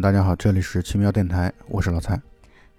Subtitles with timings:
[0.00, 2.20] 大家好，这里是奇妙电台，我是老蔡。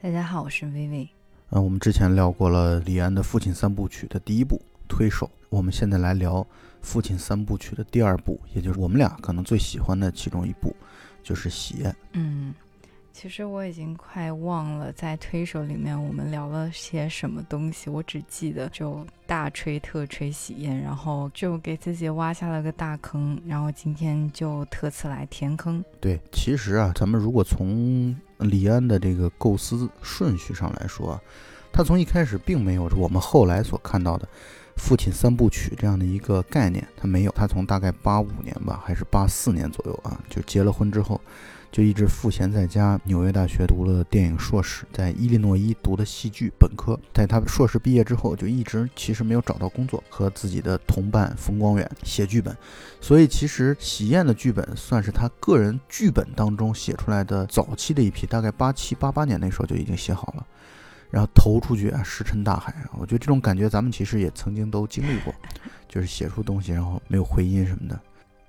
[0.01, 1.09] 大家好，我是薇薇。
[1.49, 4.55] 嗯，我们之前聊过了李安的父亲三部曲的第一部
[4.87, 6.45] 《推手》，我们现在来聊
[6.81, 10.73] 父亲三部曲的第二部，也就是我们俩可能最喜欢的其中一部，
[11.21, 11.91] 就是《喜宴》。
[12.13, 12.53] 嗯。
[13.11, 25.83] 其实我已经快忘了在推手里面我们聊了些什么东西，我只记得就大吹特吹喜宴，然后就给自己挖下了个大坑，然后今天就特此来填坑。
[25.99, 31.19] 对，其实啊，咱们如果从李安的这个构思顺序上来说，
[31.73, 34.25] 他从一开始并没有我们后来所看到的
[34.77, 41.19] 父亲三部曲这样的一个概念，他没有，他从大概八五年吧，还是八四年左右啊，就结了婚之后。
[41.71, 46.99] 就一直赋闲在家，纽约大学读了电影硕士，在伊利诺伊读的戏剧本科。
[47.13, 52.55] 在他硕士毕业之后，就一直其实没有找到工作，和自己的同伴冯光远写剧本。
[52.99, 60.45] 所以其实《喜宴》的剧本算是他个人剧本当中写出来的早期的一批，大概八七八八年那时候就已经写好了，
[61.11, 62.89] 然后投出去啊，石沉大海啊。
[62.93, 65.31] 我觉得这种感觉咱们其实也曾经都经历过，
[65.87, 67.99] 就是写出东西然后没有回音什么的。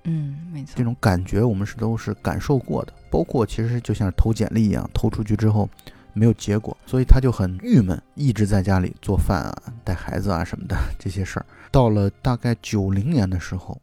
[0.03, 5.69] 嗯，没错，这种感觉我们是都是感受过的，包括其实就像投简历一样，投出去之后
[6.13, 11.45] 没有结果，所以他就很郁闷，一直在家里做饭啊、带孩子啊什么的这些事儿。
[11.71, 13.79] 到了大概九零年的时候，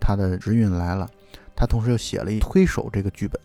[0.00, 1.10] 他的职运来了，
[1.56, 3.40] 他同时又写了一推手这个剧本，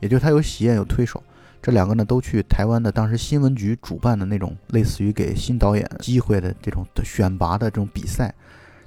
[0.00, 1.20] 也就是他有喜宴有推手，
[1.60, 8.32] 这两个呢都去台湾的当时新闻局主办的那种类似于给新导演机会的这种选拔的这种比赛，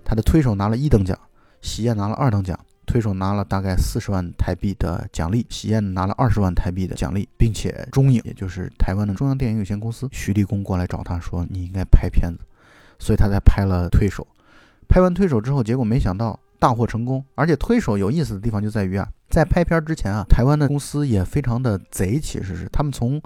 [0.06, 1.20] 他的推手拿了一等奖。
[1.62, 12.40] 喜宴拿了二等奖，推手拿了大概四十万台币的奖励，喜宴拿了二十万台币的奖励，并且中影，也就是台湾的中央电影有限公司，徐立功过来找他说你应该拍片子，
[13.00, 14.26] 所以他才拍了推手。
[14.88, 23.22] 拍完推手之后，结果没想到大获成功，而且推手有意思的地方就在于啊，在拍片之前啊，台湾的公司也非常的贼，其实是他们从。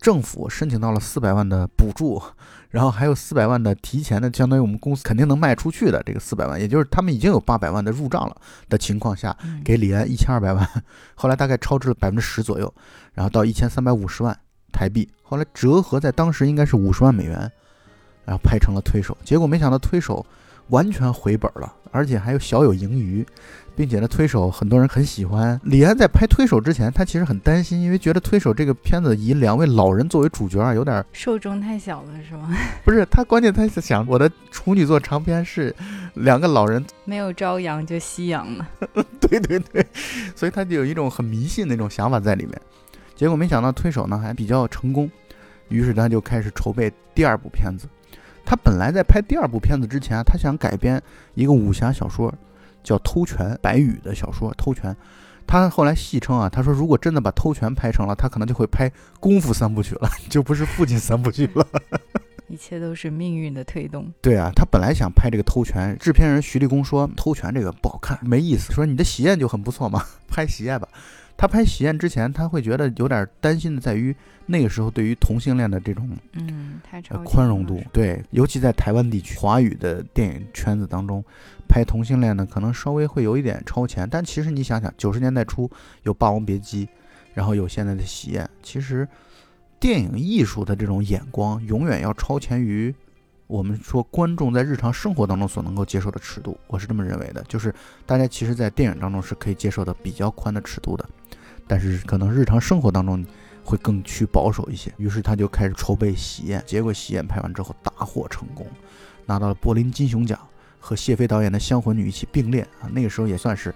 [0.00, 2.22] 政府申请到了四百万的补助，
[2.70, 8.34] 然后还有四百万的提前的，相当于我们公司肯定能卖出去的这个四百万，也就是他们已经有八百万的入账了
[8.68, 10.66] 的情况下，给李安一千二百万，
[11.14, 12.72] 后来大概超支了百分之十左右，
[13.12, 14.34] 然后到一千三百五十万
[14.72, 17.52] 台币，后来折合在当时应该是五十万美元，
[18.24, 20.24] 然后拍成了推手，结果没想到推手
[20.68, 23.26] 完全回本了，而且还有小有盈余。
[23.80, 25.58] 并且呢，推手很多人很喜欢。
[25.64, 32.54] 李安在拍推手之前，他其实很担心，因为觉得推手这个片子以两位老人作为主角啊，有点受众太小了，是吗？
[32.84, 35.74] 不是，他关键他是想我的处女座长篇是
[36.12, 38.68] 两个老人，没有朝阳就夕阳了。
[39.18, 39.86] 对对对，
[40.36, 42.60] 所以他就有一种很迷信的那种想法在里面。
[43.16, 45.10] 结果没想到推手呢还比较成功，
[45.70, 47.88] 于是他就开始筹备第二部片子。
[48.44, 51.00] 他本来在拍第二部片子之前，他想改编
[51.32, 52.30] 一个武侠小说。
[52.82, 54.92] 叫《偷权》，白宇的小说《偷权》，
[55.46, 61.66] 他后来戏称啊，他说如果真的把《偷权》拍成了，他可能就会拍功夫三部曲了， 就不是父亲三部曲了。
[62.48, 64.12] 一切都是命运的推动。
[64.20, 68.72] 对啊，他本来想拍这个《偷权》，制片人徐立功说《偷权》这个不好看，没意思。
[68.72, 70.88] 说你的喜宴就很不错嘛， 拍喜宴吧。
[71.36, 74.14] 他拍喜宴之前，他会觉得有点担心的，在于
[74.44, 81.24] 那个时候对于同性恋的这种嗯太宽容度，对，尤其在台湾地区华语的电影圈子当中，
[81.70, 84.08] 拍同性恋呢可能稍微会有一点超前。
[84.10, 85.70] 但其实你想想，九十年代初
[86.02, 86.86] 有《霸王别姬》，
[87.32, 89.06] 然后有现在的喜宴，其实
[89.78, 92.92] 电影艺术的这种眼光永远要超前于
[93.46, 96.58] 我们说观众在日常生活当中所能够接受的尺度。
[96.66, 97.72] 我是这么认为的，就是
[98.04, 101.08] 大家其实，在电影当中是可以接受的比较宽的尺度的。
[101.66, 103.24] 但是可能日常生活当中
[103.62, 106.60] 会更趋保守一些，于是他就开始筹备喜宴。
[106.66, 108.66] 结果喜宴拍完之后大获成功，
[109.24, 110.38] 拿到了柏林金熊奖，
[110.80, 112.90] 和谢飞导演的《香魂女》一起并列啊！
[112.92, 113.72] 那个时候也算是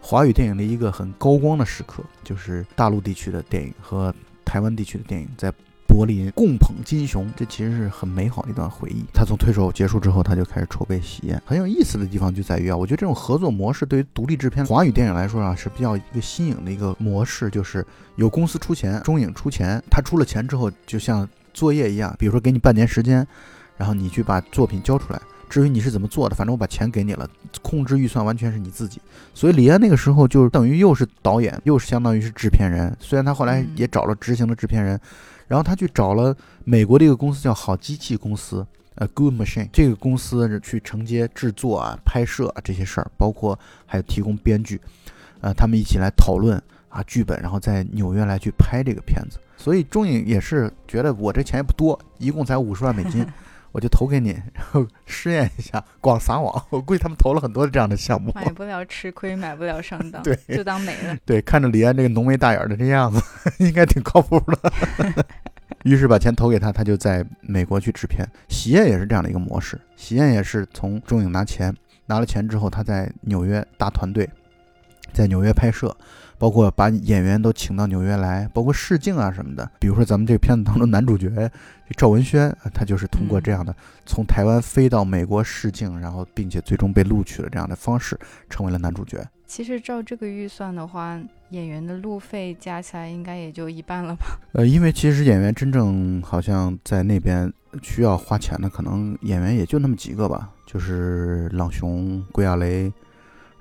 [0.00, 4.14] 华语电影的一个很高光的时刻，就是大陆地区的电影和
[4.44, 5.52] 台湾地区的电影在。
[5.86, 9.04] 柏林共捧金熊，这其实是很美好的一段回忆。
[9.12, 11.40] 他从推手结束之后，他就开始筹备喜宴。
[11.46, 17.86] 很有意思的地方就在于啊，我觉得这种合作模式对于独立制片华语电影来说啊，是比较一个新颖的一个模式，就是
[18.16, 23.24] 有公司出钱，中影出钱，他出了钱之后，就像作业一样，比如说给你半年时间，
[23.76, 25.20] 然后你去把作品交出来。
[25.48, 27.28] 至于你是怎么做的，反正我把钱给你了，
[27.62, 29.00] 控制预算完全是你自己。
[29.32, 32.96] 所以李安那个时候就等于又是导演，又是相当于是制片人。
[33.00, 35.00] 虽然他后来也找了执行的制片人。
[35.46, 39.68] 然后他去找了美国的一个公司，叫好机器公司，呃，Good Machine。
[39.70, 44.80] 这个公司去承接制作啊、拍摄啊这些事儿，包括还有提供编剧，
[45.42, 49.38] 呃，他们一起来讨论啊剧本，然后在纽约来去拍这个片子。
[49.58, 53.24] 所以中影也是觉得我这钱也不多，一共才五十万美金，
[53.74, 56.64] 我就投给你，然后试验一下，广撒网。
[56.70, 58.30] 我估计他们投了很多这样的项目。
[58.32, 61.16] 买不了吃亏，买不了上当， 对，就当没了。
[61.26, 63.20] 对，看着李安这个浓眉大眼的这样子，
[63.58, 65.24] 应该挺靠谱的。
[65.82, 68.24] 于是把钱投给他，他就在美国去制片。
[68.48, 71.74] 喜宴也是这样的一个模式，喜宴也是从中影拿钱，
[72.06, 74.30] 拿了钱之后，他在纽约搭团队，
[75.12, 75.94] 在纽约拍摄。
[76.44, 79.66] 包括把演员都请到纽约来，包括试镜啊什么的。
[79.78, 81.50] 比如说咱们这个片子当中男主角
[81.96, 83.74] 赵文轩，他就是通过这样的
[84.04, 88.20] 从台湾飞到美国试镜，然后并且最终被录取了这样的方式，
[88.50, 89.26] 成为了男主角。
[89.46, 91.18] 其实照这个预算的话，
[91.48, 94.38] 演员的路费加起来应该也就一半了吧？
[94.52, 97.50] 呃，因为其实演员真正好像在那边
[97.80, 102.92] 需要花钱的，可能演员也就那么几个吧，就是朗雄、归亚雷。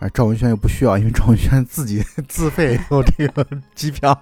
[0.03, 4.21] 而赵文轩又不需要，因为赵文轩自己 自费有这个机票。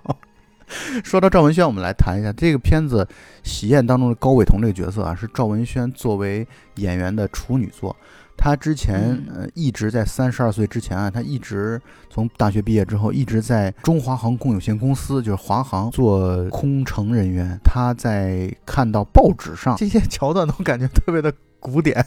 [1.04, 3.04] 说到赵文轩，我们来谈一下这个片子
[3.42, 7.96] 《喜宴》当中的高伟彤这个角色啊，是赵文轩作为演员的处女作。
[8.38, 11.82] 他之前呃一直在三十二岁之前啊，他一直
[12.12, 17.60] 从大学毕业之后一直在中华航空有限公司，就是华航做空乘人员。
[17.64, 21.34] 他在看到报纸上这些桥段，都感觉特别的。
[21.62, 22.06] 古典，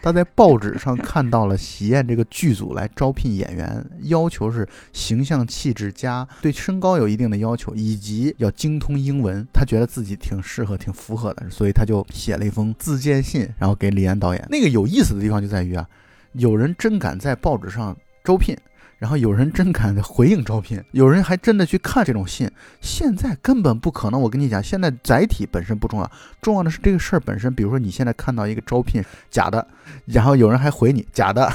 [0.00, 9.46] 他在报纸上看到了喜宴这个剧组来招聘演员，要求是形象气质佳，对身高有一定的要求，以及要精通英文。
[9.52, 14.46] 他觉得自己挺适合、挺符合的，所以他就写了一封自荐信，然后给李安导演。
[14.48, 15.86] 那个有意思的地方就在于啊，
[16.32, 18.56] 有人真敢在报纸上招聘。
[18.98, 22.50] 然后有人真敢回应招聘， 有人还真的去看这种信。
[22.80, 24.20] 现在根本不可能。
[24.20, 26.10] 我跟你讲，现在载体本身不重要，
[26.40, 27.54] 重要的是这个事儿本身。
[27.54, 29.66] 比如说你现在看到一个招聘假的，
[30.06, 31.50] 然后有人还回你假的。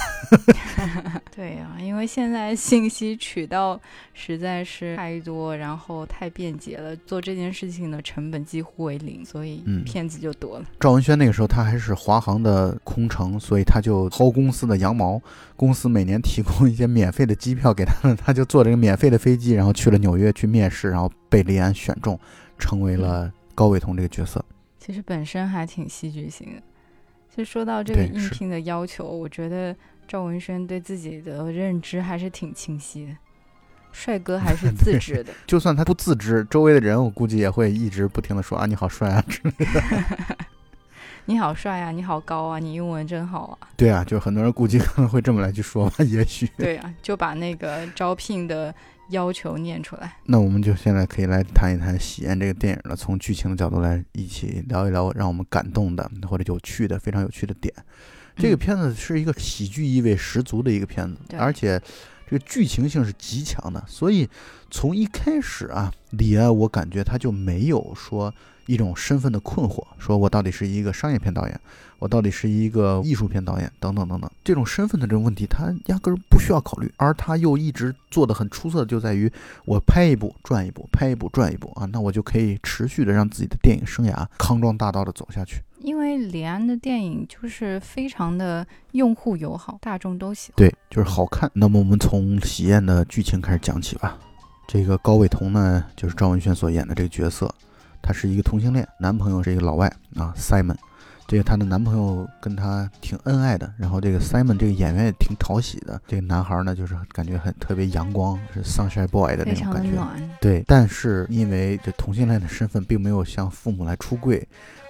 [1.36, 3.80] 对呀，因为现在信息渠道
[4.14, 10.66] 实在是太多，然后太便捷了，做这件事情的成本几乎为零，所以骗子就多了。
[10.80, 15.20] 赵文轩那个时候他还是华航的空乘，所以他就薅公司的羊毛，
[15.56, 17.40] 公司每年提供一些免费的。
[17.40, 22.20] 机票给他们，他就坐这个免费的飞机，然后去了纽约去面试，然后被李安选中，
[22.58, 24.44] 成为了高伟彤这个角色。
[24.78, 26.62] 其实本身还挺戏剧性的。
[27.34, 29.74] 就说到这个应聘的要求，我觉得
[30.10, 33.16] 赵文轩对自己的认知还是挺清晰的。
[33.92, 40.38] 帅哥还是 自知的，就算他不自知，周围的人我估计也会一直不停的说啊你好帅啊之类的。
[41.26, 41.92] 你好帅啊！
[41.92, 42.58] 你好高啊！
[42.58, 43.70] 你英文真好啊！
[43.78, 46.50] 对啊，就很多人估计可能会这么来去说吧，也许。
[46.58, 48.74] 对啊，就把那个招聘的
[49.10, 50.12] 要求念出来。
[50.26, 57.72] 那我们就现在可以来谈一谈《喜宴》这个电影了，从剧情的角度来一起聊一聊让我们感动的或者有趣的、非常有趣的点。
[58.40, 61.80] 这个片子是一个喜剧意味十足的一个片子，而且
[62.26, 64.28] 这个剧情性是极强的，所以
[64.72, 68.34] 从一开始啊，李安我感觉他就没有说。
[68.66, 71.60] 一种身份的困惑，说我到底是一个商业片导演，
[71.98, 79.28] 我到底是一个艺术片导演，等等等等，这种身份的这种问题，他压根儿不需要考虑，而他又一直做的很出色的，就在于
[79.66, 85.64] 我拍一部赚一部，拍一部赚一部啊，那我就可以持续的让自己的电影生涯康庄大道的走下去。
[85.82, 91.50] 因为李安的电影就是非常的用户友好，大众都喜欢，对，就是好看。
[91.54, 94.18] 那么我们从喜宴的剧情开始讲起吧。
[94.68, 97.54] 这个高伟彤呢，就是赵文轩所演的这个角色。
[98.02, 100.76] 他是一个同性恋，男朋友是一个老外啊，Simon。
[101.28, 106.02] 这个她的男朋友跟她挺恩爱的，然后这个 Simon 这个演员也挺讨喜的。
[106.08, 109.92] 这个男孩呢，就是感觉很特别阳光，是 Sunshine Boy 的那种感觉。
[110.42, 114.48] 对，但是因为这同性恋的身份并没有向父母来出柜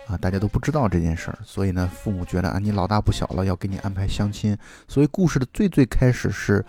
[0.10, 4.58] 啊，大家都不知道这件事儿，所以呢，父母觉得啊，你老大不小了，要给你安排相亲。
[4.88, 6.66] 所以故事的最最开始是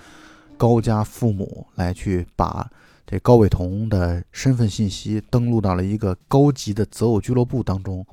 [0.58, 2.70] 高家父母来去把。
[3.06, 8.06] 这高伟彤的身份信息登录到了一个高级的择偶俱乐部当中，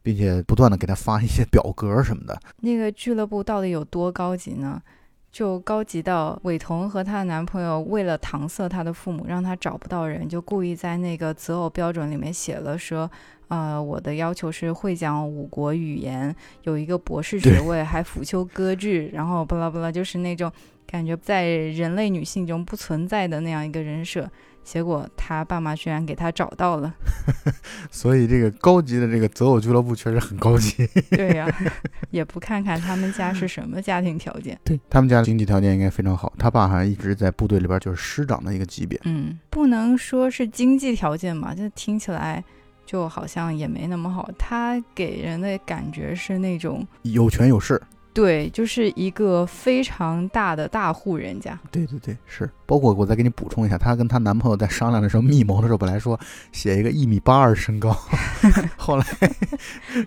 [0.00, 2.40] 并且不断的给他发一些表格什么的。
[2.60, 4.80] 那个俱乐部到底有多高级呢？
[5.30, 13.10] 就高级到伟彤和她的男朋友为了搪塞她的父母，让她找不到人，就故意在那个择偶标准里面写了说，
[13.48, 20.50] 呃，我的要求是会讲五国语言，有一个博士学位，还辅修歌剧，然后巴拉巴拉，就是那种。
[20.90, 24.26] 感觉在人类女性中不存在的那样一个人设，
[24.70, 26.94] 结果他爸妈居然给他找到了。
[27.90, 30.86] 所以这个高级的这个择偶俱乐部确实很高级。
[31.10, 31.48] 对呀，
[32.10, 34.58] 也不看看他们家是什么家庭条件。
[34.62, 39.00] 对他们家经济条件应该非常好，他爸好像一直在部队里边就是师长的一个级别。
[39.04, 42.44] 嗯，不能说是经济条件嘛，就听起来
[42.84, 44.28] 就好像也没那么好。
[44.38, 47.80] 他给人的感觉是那种有权有势。
[48.12, 51.58] 对，就是一个非常大的大户人家。
[51.70, 52.50] 对对对，是。
[52.68, 56.20] 包括我再给你补充一下，她跟她男朋友在商量的时候，密谋的时候，本来说
[56.52, 57.96] 写一个一米八二身高，
[58.76, 59.04] 后来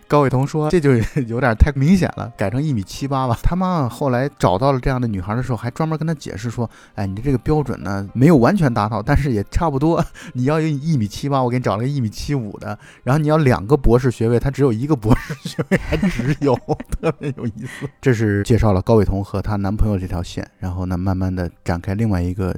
[0.08, 0.92] 高伟彤说这就
[1.28, 3.36] 有点 太明显了，改成一米七八吧。
[3.42, 10.06] 他妈后来找到了这样的女孩的时候，还专门跟她解释说，哎，你这个标准呢没有完全达到，但是也差不多。
[10.34, 12.78] 你要有一米七八，我给你找了个一米七五的。
[13.04, 16.56] 然后你要两个博士学位，他只有一个博士学位，还只有，
[17.02, 17.90] 特别有意思。
[18.00, 22.51] 这是介绍了高伟彤和她男朋友这条线，然后呢，慢慢的展开另外一个。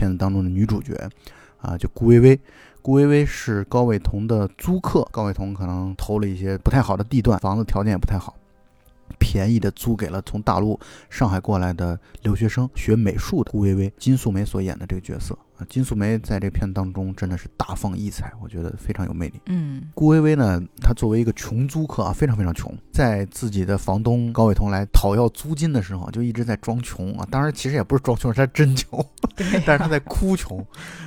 [0.00, 0.94] 片子当中的女主角，
[1.58, 2.40] 啊，就顾薇薇。
[2.80, 8.34] 顾薇薇是高伟彤的租客，高伟彤可能投了一些不太好的地段，房子条件也不太好，
[9.18, 10.80] 便宜的租给了从大陆
[11.10, 15.36] 上海过来的留学生学美术的顾薇薇，金素梅所演的这个角色。
[15.68, 19.40] 金素梅在这片当中真的是大放异彩，我觉得非常有魅力。
[19.46, 27.26] 嗯，顾薇薇呢，她作为一个穷租客啊，非常非常穷，在自己的房东高伟彤来讨要租金的时候，就一直在装穷啊。
[27.30, 29.04] 当然，其实也不是装穷，是他真穷，
[29.66, 30.64] 但是他在哭穷，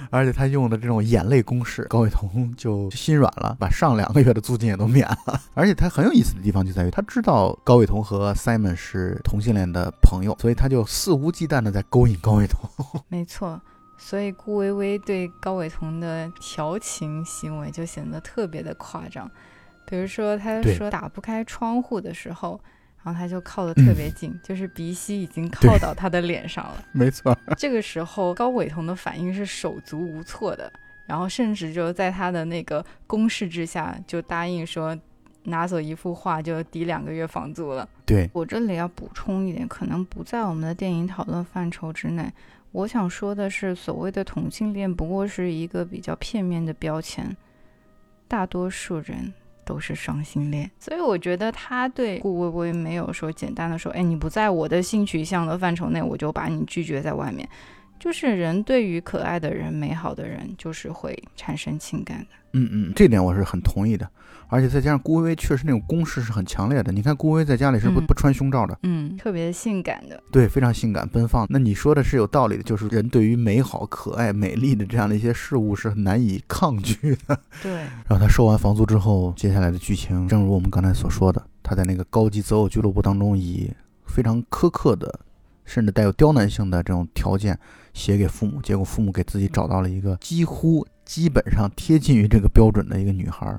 [0.09, 5.41] 而且他用的这种眼泪攻势，高伟彤就心软了，把上两个月的租金也都免了。
[5.53, 12.69] 而且他很有意思的地方就在于，他知道高伟彤和 Simon 是同性恋的朋友，所以他就肆无忌惮的在勾引高伟彤。
[13.09, 13.61] 没错。
[13.97, 19.29] 所以顾薇薇对高伟彤的调情行为就显得特别的夸张，
[19.85, 22.59] 比如说他说打不开窗户的时候，
[23.03, 26.83] 然后他就靠得特别近， 就是鼻息已经靠到他的脸上了。
[26.91, 30.71] 没错，这个时候高伟彤的反应是手足无措的，
[31.07, 34.97] 然后甚至就在他的那个攻势之下，就答应说
[35.43, 37.87] 拿走一幅画就抵两个月房租了。
[38.05, 42.31] 对我这里要补充一点，可能不在我们的电影讨论范畴之内。
[42.73, 47.33] 我想说的是，所谓的同性恋不过是一个比较片面的标签，
[48.27, 49.31] 大多数人
[49.63, 57.47] 都是双性恋，所以我觉得他对顾薇薇没有说简单的说，哎，你不在我的性取向的范畴内，我就把你拒绝在外面。
[57.99, 62.25] 就是人对于可爱的人、美好的人，就是会产生情感的。
[62.53, 64.09] 嗯嗯，这点我是很同意的。
[64.47, 66.91] 而且再加上顾薇薇确实那种攻势是很强烈的。
[66.91, 71.45] 你看顾薇薇在家里是不不穿胸罩的，嗯，特别性感的，对，非常性感奔放。
[71.49, 77.39] 那你说的是有道理的，就是人对于美好、可爱、美丽的这样的一些事物是很难以抗拒的。
[77.61, 77.71] 对。
[77.73, 83.71] 然后他收完房租之后，接下来的剧情，正如我们刚才所说的，他在那个高级择偶俱乐部当中，以
[84.05, 85.19] 非常苛刻的，
[85.65, 87.57] 甚至带有刁难性的这种条件
[87.93, 93.57] 写给父母，结果父母给自己找到了一个几乎基本上贴近于这个标准的一个女孩。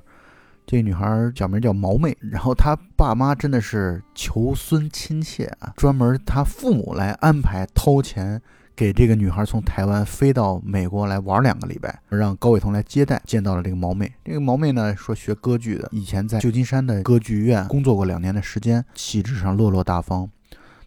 [0.66, 8.40] 这女孩小名叫毛妹，然后她爸妈真的是求孙亲切啊，专门她父母来安排掏钱
[8.75, 13.21] 给这个女孩从台湾飞到美国来玩两个礼拜，让高伟彤来接待。
[13.25, 20.28] 见到了这个毛妹，这个毛妹呢说学歌剧的，以前在旧金山的歌剧院工作过两年的时间，气质上落落大方，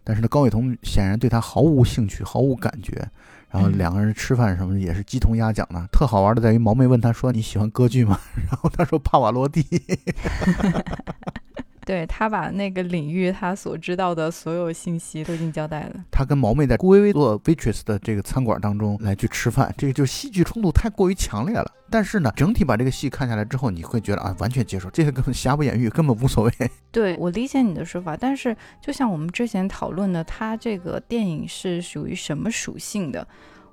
[0.02, 3.08] 但是呢高伟彤显然对她毫无兴趣，毫无感觉。
[3.50, 9.64] 然后两个人吃饭什么的也是鸡同鸭讲的，特好玩的在于毛妹问他说：“你喜欢歌剧吗？”然后他说：“帕瓦罗蒂。”
[11.88, 16.04] 对他把那个领域他所知道的所有信息都已经交代了。
[16.10, 21.72] 他跟毛妹在顾薇薇做 waitress 的这个餐馆当中来去吃饭，这个就戏剧冲突太过于强烈了。
[21.88, 26.52] 但是呢，整体把这个戏看下来之后，你会觉得啊，完全接受，这个根本瑕不掩瑜，根本无所谓。
[26.92, 33.26] 对我理解你的说法，但是就像我们之前讨论的，它这个电影是属于什么属性的？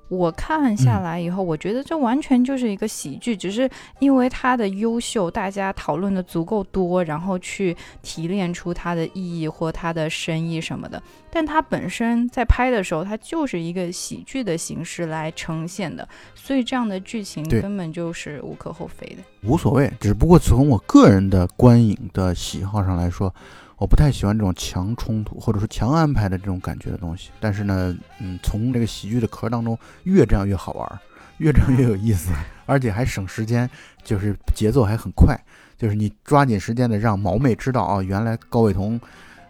[0.08, 3.70] 我看下来以后，我觉得这完全就是一个喜剧，只是
[4.00, 11.02] 因为它的优秀，大家讨论的足够多，然后去提炼出它的意义或它的深意什么的。
[11.32, 19.92] 但它本身在拍的时候，它就是一个喜剧的形式来呈现的，所以这样的剧情根本就是无可厚非的，无所谓。
[20.00, 23.34] 只不过从我个人的观影的喜好上来说。
[23.78, 31.00] 我不太喜欢这种强冲突或者说强安排的这种感觉的东西，但是呢，嗯，从这个喜剧的壳当中越这样越好玩，
[31.38, 32.32] 越这样越有意思，
[32.66, 33.70] 而且还省时间，
[34.04, 35.38] 就是节奏还很快，
[35.78, 39.00] 就是你抓紧时间的让毛妹知道啊，原来高伟彤。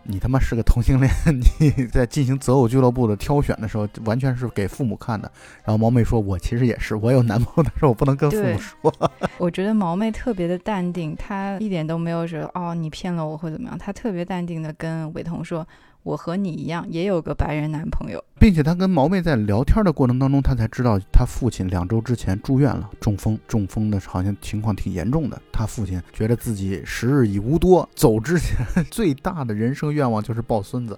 [0.07, 1.12] 你他妈是个同性恋！
[1.59, 5.31] 你在进行择偶俱乐部的挑选的时候，完全是给父母看的。
[5.63, 8.93] 然后毛妹说：“我其实也是，我有男朋友，但是我不能跟父母说。
[9.39, 13.77] ”我觉得毛妹特别的淡定，她一点都没有觉得哦，你骗了我或怎么样。
[13.77, 15.67] 她特别淡定的跟伟彤说。
[16.05, 25.41] 我和你一样，也有个白人男朋友，并且他跟毛妹在聊天的过程当中，他才知道他父亲两周之前住院了，中风，中风的好像情况挺严重的。
[25.51, 28.55] 他父亲觉得自己时日已无多，走之前
[28.91, 30.97] 最大的人生愿望就是抱孙子，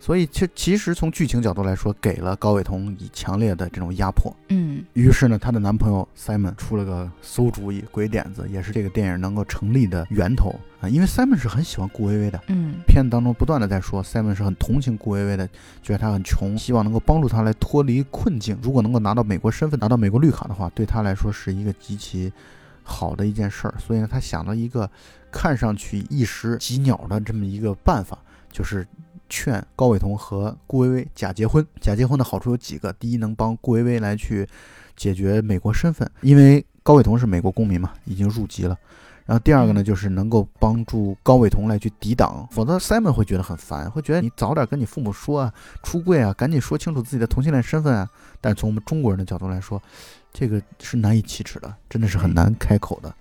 [0.00, 4.34] 所以其其实从剧情角度来说，给了高伟彤以强烈的这种压迫。
[4.48, 10.88] 嗯于是呢，她的男朋友 Simon 出了个馊主意、鬼点子，也是这个电影能够成立的源头啊。
[10.88, 15.46] 因为 Simon 是很喜欢顾薇薇的，嗯片子当中不断的在说，Simon 是很同情顾薇薇的，
[15.82, 18.58] 觉得她很穷，希望能够帮助她来脱离困境。
[18.62, 22.32] 如果能够拿到美国身份，拿到美国绿卡的话，对她来说是一个极其
[22.82, 23.74] 好的一件事儿。
[23.78, 24.90] 所以呢，她想到一个
[25.30, 28.18] 看上去一石几鸟的这么一个办法，
[28.50, 28.86] 就是
[29.30, 31.66] 劝高伟彤和顾薇薇假结婚。
[31.80, 34.46] 假结婚的好处有几个：第一，能帮顾薇薇来去
[34.96, 38.76] 解决美国身份，因为高伟彤是美国公民嘛，已经入籍了。
[39.26, 48.08] 然后第二个呢，就是能够帮助高伟彤来去抵挡，否则 Simon 会觉得很烦，会觉得你早点跟你父母说啊，出柜啊，赶紧说清楚自己的同性恋身份啊。
[48.40, 49.80] 但是从我们中国人的角度来说，
[50.32, 53.14] 这个是难以启齿的，真的是很难开口的。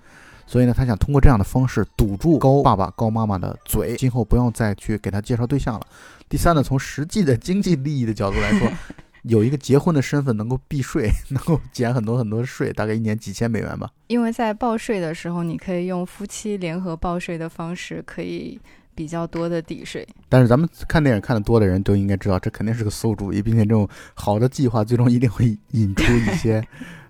[0.49, 5.85] 所以呢，他想通过这样的方式堵住高爸爸、高妈妈的嘴， 今后不用再去给他介绍对象了。
[6.27, 8.67] 第三呢，从实际的经济利益的角度来说，
[9.21, 13.91] 有一个结婚的身份能够避税， 能够减很多很多税，大概一年几千美元吧。
[14.07, 18.59] 因为在报税的时候，你可以用夫妻联合报税的方式，可以
[18.95, 20.07] 比较多的抵税。
[20.27, 26.65] 但是咱们看电影看的多的人都应该知道，这肯定是个馊主意，并且这种好的计划最终一定会引出一些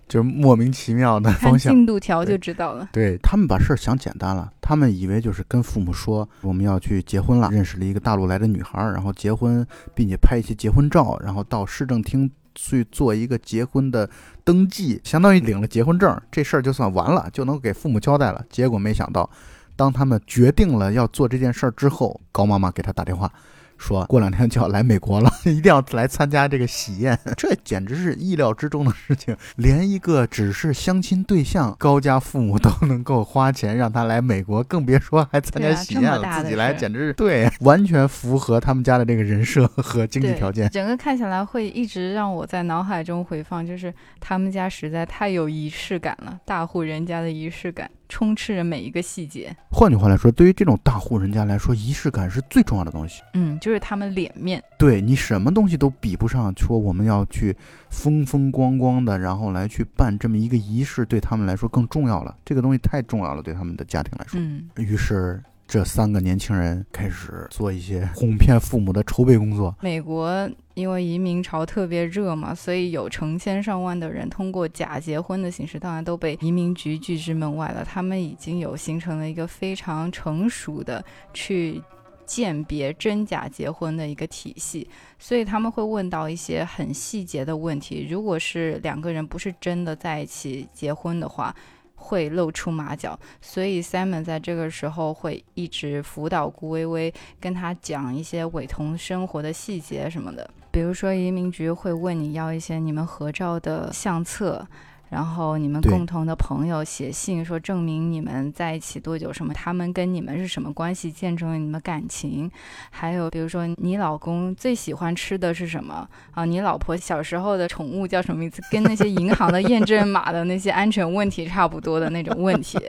[0.09, 1.73] 就是莫名其妙的方向。
[1.73, 2.89] 进度条就知道了。
[2.91, 14.09] 对他们把事儿想简单了，他们以为就是跟父母说我们要去结婚了，认识了一个大陆来的女孩儿，然后结婚，并且拍一些结婚照，然后到市政厅去做一个结婚的
[14.43, 18.43] 登记，相当于领了结婚证，这事儿就算完了，就能给父母交代了。
[18.49, 19.29] 结果没想到，
[19.75, 23.31] 当他们决定了要做这件事儿之后，高妈妈给他打电话。
[23.79, 29.35] 说过两天就要来美国了， 一定要来参加这个喜宴， 这简直是意料之中的事情。
[29.55, 40.69] 连一个只是相亲对象，高家父母都能够花钱让他来美国，更别说还参加喜宴了，自己来简直是对，完全符合他们家的这个人设和经济，条件。
[40.69, 49.55] 整个看下来会一直让我在脑海中回放，就是他们家实在太有仪式感了，大户人家的仪式感充斥着每一个细节。
[49.71, 53.21] 换句话来说，对于这种大户人家来说，仪式感是最重要的东西。
[53.35, 54.61] 嗯，就是他们脸面。
[54.77, 57.55] 对你什么东西都比不上，说我们要去
[57.89, 62.35] 风风光光的，然后来去办这么一个仪式，对他们来说更重要了。
[62.43, 64.39] 这个东西太重要了，对他们的家庭来说。
[64.41, 69.75] 嗯，于是这三个年轻人开始做一些哄骗父母的筹备工作。
[69.81, 77.85] 美国因为移民潮特别热嘛，所以有成千上万的人通过假结婚的形式，当然都被移民局拒之门外了。
[77.85, 81.05] 他们已经有形成了一个非常成熟的
[81.35, 81.79] 去
[82.25, 88.07] 鉴别真假结婚的一个体系，所以他们会问到一些很细节的问题。
[88.09, 91.55] 如果是两个人不是真的在一起结婚的话，
[91.99, 100.49] 会露出马脚，所以 Simon 在这个时候会一直辅导顾微微，跟他讲一些伟同生活的细节什么的。
[100.71, 104.65] 比如说，移民局会问你要一些你们合照的相册，
[105.09, 112.49] 然后你们共同的朋友写信说证明你们在一起多久，什么他们跟你们是什么关系，见证了你们感情。
[112.91, 116.45] 还有比如说你老公最喜欢吃的是什么啊？
[116.45, 118.61] 你老婆小时候的宠物叫什么名字？
[118.71, 122.79] 跟那些银行的验证码的那些安全问题差不多的那种问题。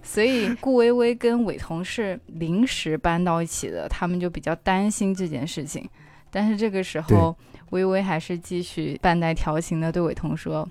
[0.00, 5.86] 所以顾薇薇跟伟彤是临时搬到一起的，他们就比较担心这件事情。
[6.30, 7.36] 但是这个时候，
[7.70, 10.66] 薇薇还是继续半带调情的对伟彤说：“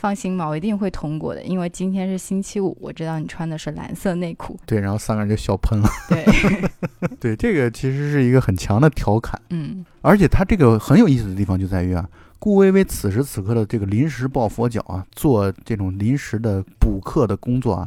[0.00, 4.58] 放心吧，我一定会通过的，因为今天是星期五，我知道你穿的是蓝色内裤。
[4.64, 5.88] 对，然后三个人就笑喷了。
[6.08, 6.24] 对，
[7.20, 12.08] 对，这个其实是一个很强的调侃，嗯而且他这个很有意思的地方就在于啊，
[12.38, 17.86] 顾薇薇此时此刻的这个临时抱佛脚啊，做这种临时的补课的工作啊，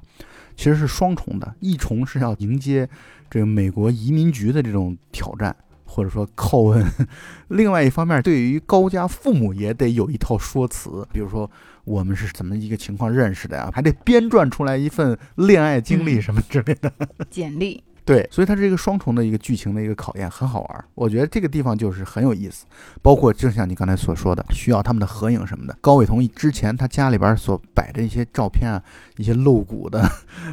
[0.55, 2.87] 其实是双重的，一重是要迎接
[3.27, 5.55] 这个美国移民局的这种挑战。
[5.85, 6.83] 或者说拷问，
[7.49, 11.47] 另外一方面，对于高家父母也得有一套说辞，比如说
[11.85, 16.21] 我们是怎么一个情况认识的呀，还得编撰出来一份恋爱经历嗯。
[16.21, 16.91] 什么之类的。
[17.29, 20.85] 简历，对，所以它是一个双重的一个剧情的一个考验，很好玩儿。
[20.93, 22.65] 我觉得这个地方就是很有意思，
[23.01, 25.77] 包括就像你刚才所说的，需要他们的合影什么的。
[25.81, 28.81] 高伟彤之前他家里边所摆的一些照片啊，
[29.17, 30.09] 一些露骨的、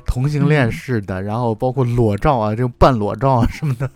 [0.07, 3.91] 同性恋嗯式的，然后包括裸照啊，这种半裸照啊什么的，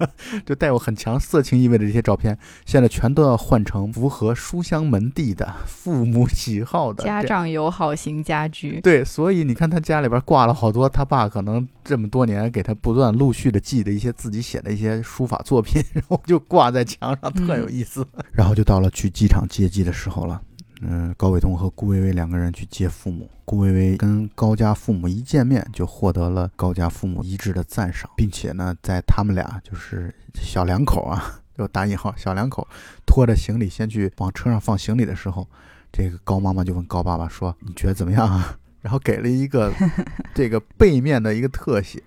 [0.45, 2.37] 就带有很强色情意味的这些照片，
[2.67, 8.81] 现在全都要换成符合书香门第的、父母喜好的 家长友好型家居。
[8.81, 18.07] 对，所以你看他家里边挂了好多他爸可能这么多年给他不断陆续的记的一些自己写的一些书法作品， 然后就挂在墙上，特有意思。
[18.33, 20.41] 然后就到了去机场接机的时候了。
[20.81, 23.31] 嗯，高伟东和顾薇薇两个人去接父母。
[23.47, 32.67] 顾薇薇跟高家父母一见面，就获得了高家父母一致的赞赏，并且呢，在他们俩就是小两口啊， 就打引号小两口
[33.07, 35.49] 拖着行李先去往车上放行李的时候，
[35.93, 39.73] 这个高妈妈就问高爸爸说：“你觉得怎么样啊？”然后给了一个
[40.35, 42.03] 这个背面的一个特写。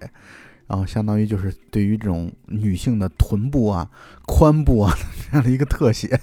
[0.68, 3.90] 然后相当于就是对于这种女性的臀部啊、
[4.26, 4.94] 髋部啊
[5.32, 6.20] 这样的一个特写，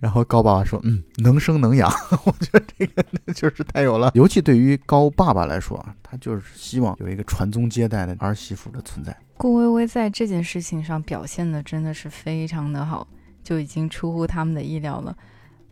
[0.00, 1.88] 然后高爸爸说：“嗯，能生能养。
[2.26, 4.10] ”我觉得这个就是太有了。
[4.14, 9.16] 尤其对于高爸爸来说啊，他就是希望有一个传宗接代的儿媳妇的存在。
[9.36, 13.06] 顾薇薇在这件事情上表现的真的是非常的好，
[13.42, 15.16] 就已经出乎他们的意料了。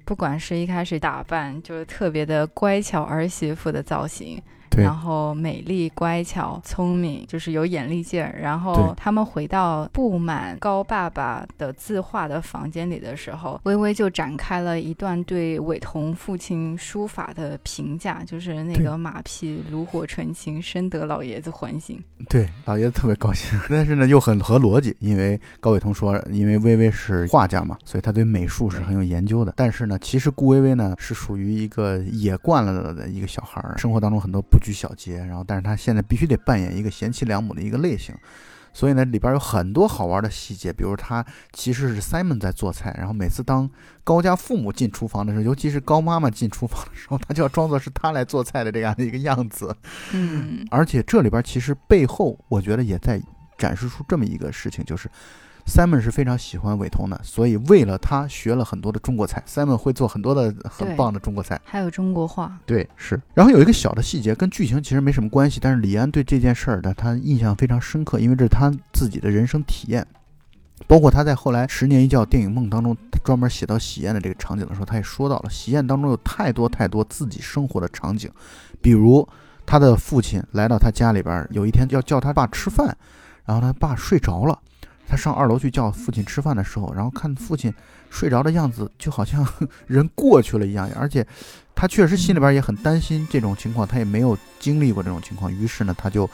[0.04, 4.42] 不管是一开始打扮，就是特别的乖巧儿媳妇的造型。
[4.76, 8.38] 然后美丽、乖巧、聪明，就是有眼力劲儿。
[8.40, 22.02] 然后他们回到布满高爸爸的字画的房间里的时候，微微就展开了一段对伟彤父亲书法的评价，就是那个马屁炉火纯青，深得老爷子欢心。
[22.28, 29.52] 对，老爷子特别高兴，但是呢又很合逻辑，因为高伟彤说，因为微微是画家嘛，所以他对美术是很有研究的。
[29.56, 34.61] 但是呢，其实顾微微呢是属于一个野惯了的一个小孩儿，生活当中很多不。
[34.62, 38.14] 拘小节，然后，但是他现在必须得扮演一个贤妻良母的一个类型，
[38.72, 41.22] 所以呢，里边有很多好玩的细节，比如他
[41.52, 43.68] 其实是 Simon 在做菜，然后每次当
[44.04, 49.76] 高家父母进厨房的时候，尤其是高妈妈进厨房的时候，他就要装作是他来做菜的这样的一个样子。
[50.12, 53.20] 嗯，而且这里边其实背后，我觉得也在
[53.58, 55.10] 展示出这么一个事情，就是。
[55.66, 59.42] Simon 是非常喜欢伟彤的，所以为了他学了很多的中国菜。
[59.46, 62.58] Simon 会做很多的很棒的中国菜，还有中国话。
[62.66, 63.20] 对，是。
[63.32, 70.06] 然后有一个小的细节，跟剧情其实没什么关系，但是李安对这件事儿的，他印象非常深刻，因为这是他自己的人生体验。
[70.88, 72.94] 包括他在后来《十年一觉电影梦》当中，
[73.24, 78.28] 专门写到喜宴的这个场景的时候，他也说到了喜宴当中有太多太多自己生活的场景，
[78.80, 79.26] 比如
[79.64, 82.94] 他的父亲来到他家里边，有一天要叫他爸吃饭，
[83.44, 84.58] 然后他爸睡着了。
[85.12, 87.70] 他上二楼去叫父亲吃饭的时候，然后看父亲
[88.08, 89.46] 睡着的样子，就好像
[89.86, 90.90] 人过去了一样。
[90.96, 91.26] 而且
[91.74, 95.52] 他确实心里边也很担心这种情况，他也没有经历过这种情况。
[95.52, 96.26] 于是呢，他就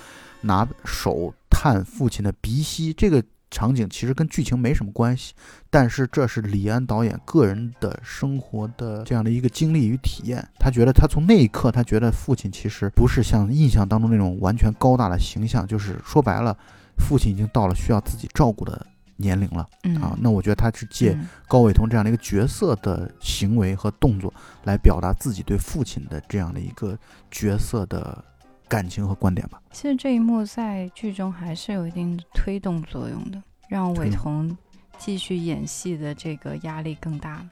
[0.42, 2.92] 拿手探父亲的鼻息。
[2.92, 5.34] 这个场景其实跟剧情没什么关系，
[5.70, 10.48] 但是这是李安导演个人的生活的这样的一个经历与体验。
[10.56, 16.56] 他觉得他从那一刻，他觉得父亲其实不是像印象当中那种完全高大的形象，就是说白了。
[16.98, 19.66] 父亲已经到了需要自己照顾的年龄了
[20.00, 24.32] 啊，那我觉得他是借高伟彤这样的一个角色的行为和动作
[24.64, 26.96] 来表达自己对父亲的这样的一个
[27.30, 28.24] 角色的
[28.68, 29.60] 感情和观点吧。
[29.72, 34.56] 其实这一幕在剧中还是有一定推动作用的，让伟彤
[34.98, 37.46] 继续演戏的这个压力更大了。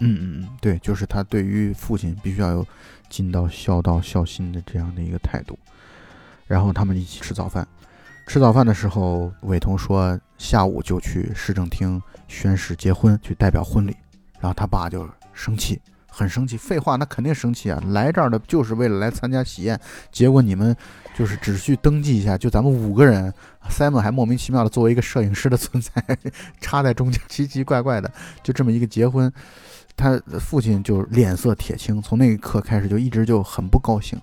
[0.00, 2.66] 嗯嗯嗯，对，就是他对于父亲必须要有
[3.08, 5.58] 尽到孝道孝心的这样的一个态度，
[6.46, 7.66] 然后他们一起吃早饭。
[8.26, 13.96] 吃早饭的时候，伟彤说下午就去市政厅宣誓结婚，去代表婚礼。
[14.40, 16.56] 然后他爸就生气，很生气。
[16.56, 17.80] 废话，那肯定生气啊！
[17.88, 20.76] 来这儿的就是为了来参加喜宴，结果你们
[21.16, 23.32] 就是只去登记一下，就咱们五个人
[23.70, 25.90] ，Simon 还莫名其妙的作为一个摄影师的存在
[26.60, 28.12] 插在中间，奇奇怪怪的，
[28.42, 29.32] 就这么一个结婚，
[29.96, 34.20] 他父亲就脸色铁青，从那一刻开始就一直就很不高兴。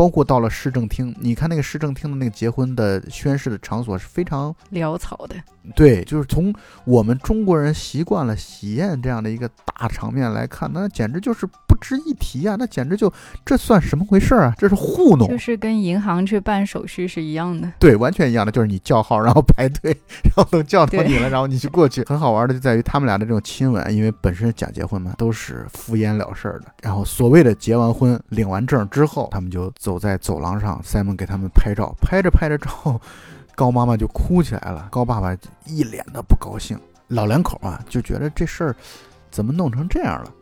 [0.00, 5.36] 包括到了市政厅，你看那个市政厅的那个结婚的宣誓的场所是非常潦草的。
[5.76, 6.50] 对，就是从
[6.86, 12.56] 我们中国人习惯了喜宴这样的一个大场面来看，那简直就是不值一提啊！
[12.58, 13.12] 那简直就
[13.44, 14.54] 这算什么回事啊？
[14.58, 17.72] 这是糊弄，就是跟银行去办手续是一样的。
[17.78, 22.04] 对，完全一样的，就是你叫号，然后排队，然后等叫到你了， 然后你就过去。
[22.04, 26.66] 很好玩的就在于他们俩的这种亲吻，因为本身是假结婚嘛，都是敷衍了事儿的。
[26.82, 33.00] 然后所谓的结完婚、领完证之后，他们就走在走廊上，Simon 给他们拍照，拍着拍着照。
[33.54, 36.78] 高妈妈就哭起来了，高爸爸一脸的不高兴。
[37.08, 38.76] 老两口啊就觉得这事儿
[39.30, 40.32] 怎么弄成这样了？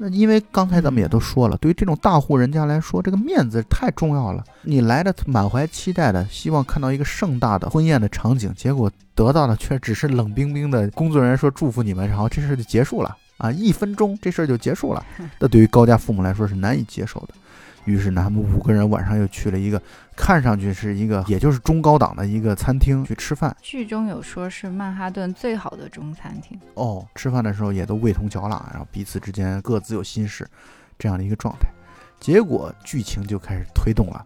[0.00, 4.44] 那因为刚才咱们也都说了，对于这种大户人家来说，这个面子太重要了。
[4.62, 13.50] 你来的满怀期待的，希望看到一个盛大的婚宴的场景，结果得到的却只是冷冰冰的工作人员说祝福你们，然后这事儿就结束了啊！
[13.50, 15.04] 一分钟这事儿就结束了，
[15.40, 17.34] 那对于高家父母来说是难以接受的。
[17.88, 19.80] 于是呢，他们五个人晚上又去了一个
[20.14, 23.56] 看上去是一个，也就是中高档的一个餐厅去吃饭。
[23.62, 27.06] 剧中有说是曼哈顿最好的中餐厅哦。
[27.14, 30.46] 吃饭的时候也都味同嚼蜡，然后彼此之间各自有心事，
[30.98, 31.66] 这样的一个状态。
[32.20, 34.22] 结果剧情就开始推动了。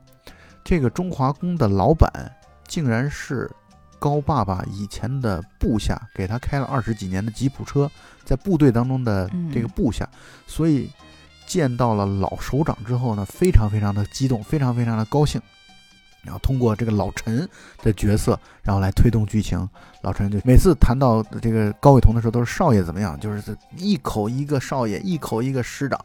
[0.64, 2.10] 这个中华宫的老板
[2.66, 3.48] 竟然是
[4.00, 7.88] 高爸爸以前的部下，给他开了二十几年的吉普车，
[8.24, 10.08] 在部队当中的这个部下，
[10.48, 10.90] 所以。
[11.52, 15.38] 见到了老首长之后呢，非常非常的激动，非常非常的高兴。
[16.22, 17.46] 然后通过这个老陈
[17.82, 19.68] 的角色，然后来推动剧情。
[20.02, 25.98] 老陈就每次谈到这个高伟同的时候，都是少爷怎么样，就是一口一个少爷，一口一个师长，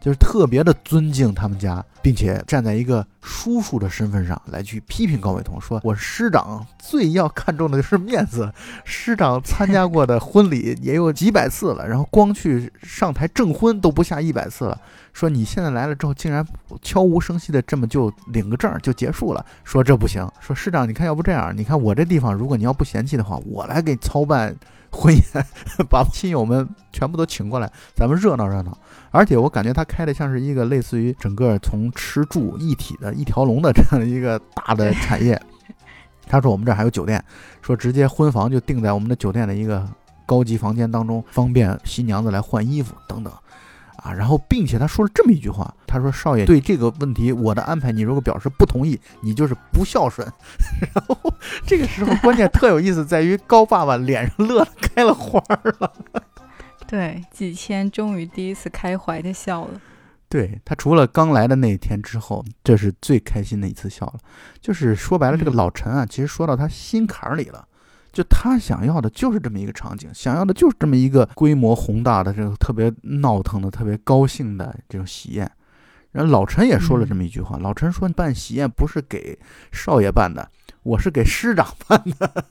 [0.00, 8.52] 就是特别的尊敬他们家，并且站在一个叔叔的身份上来去批评高伟同，说我师长最要看重的就是面子，
[8.84, 14.80] 师长参加过的婚礼也有几百次了，然后光去上台证婚都不下一百次了。
[15.12, 16.44] 说你现在来了之后，竟然
[16.82, 19.46] 悄无声息的这么就领个证就结束了。
[19.62, 20.28] 说这不行。
[20.40, 24.54] 说师长，你看要不这样，你看我这地方，如果你要不嫌弃的话，我来给操办
[24.90, 25.24] 婚宴，
[25.90, 28.76] 把亲友们全部都请过来，咱们热闹热闹。
[29.10, 35.40] 而且我感觉他开的像是一个类似于整个从吃住一体的一条龙的这样的一个大的产业。
[36.26, 37.22] 他说我们这还有酒店，
[37.60, 39.86] 说直接婚房就定在我们的酒店的一个
[40.24, 43.32] 高级房间当中，方便新娘子来换衣服等等。
[44.04, 50.30] 啊，然后，并且他说了这么一句话，他说：“少爷对这个问题，我的安排，你如果表示不同意，你就是不孝顺。
[50.94, 51.32] ”然后
[51.66, 55.90] 这个时候，关键特有意思在于高爸爸脸上乐开了花了。
[56.86, 59.80] 对，几千终于第一次开怀的笑了。
[60.28, 64.18] 对他除了刚来的那一天之后，这是最开心的一次笑了。
[64.60, 67.66] 就是说白了，这个老陈啊，其实说到他心坎里了。
[68.14, 75.50] 就他想要的就是这么一个场景，想要的就是这么一个规模宏大的、这个特别闹腾的、特别高兴的这种喜宴。
[76.12, 79.36] 然后老陈也说了这么一句话：“老陈说，办喜宴不是给
[79.72, 80.48] 少爷办的，
[80.84, 82.44] 我是给师长办的。”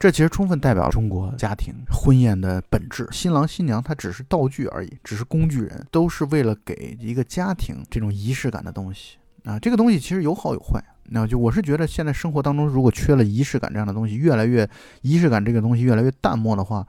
[0.00, 3.06] 这其实充分代表中国家庭婚宴的本质。
[3.12, 9.58] 新郎新娘他只是道具而已，只是工具人，都是为了给一个家庭这种仪式感的东西啊。
[9.58, 10.82] 这个东西其实有好有坏。
[11.08, 14.68] 那就我是觉得，现在生活当中如果缺了仪式感这样的东西，越来越
[15.02, 16.86] 仪式感这个东西越来越淡漠的话，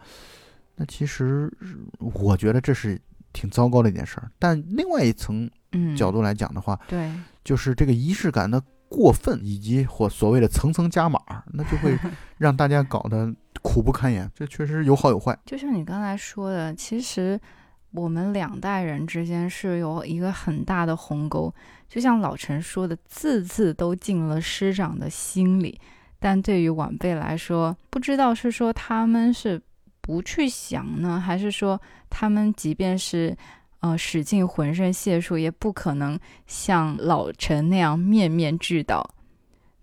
[0.76, 1.52] 那其实
[2.00, 3.00] 我觉得这是
[3.34, 4.32] 挺糟糕的一件事儿。
[4.40, 5.50] 但另外一层
[5.96, 7.12] 角度来讲的话，对，
[7.44, 11.20] 就是这个仪式感的过分以及或所谓的层层加码，
[11.54, 11.98] 那就会
[12.38, 14.30] 让大家搞得苦不堪言。
[14.36, 15.38] 这确实有好有坏。
[15.46, 17.40] 就像你刚才说的，其实。
[17.92, 21.54] 我们两代人之间是有一个很大的鸿沟，
[21.88, 25.80] 就像老陈说的，字字都进了师长的心里。
[26.20, 29.62] 但对于晚辈来说，不知道是说他们是
[30.02, 33.36] 不去想呢，还是说他们即便是
[33.80, 39.08] 呃使尽浑身解数，也不可能像老陈那样面面俱到。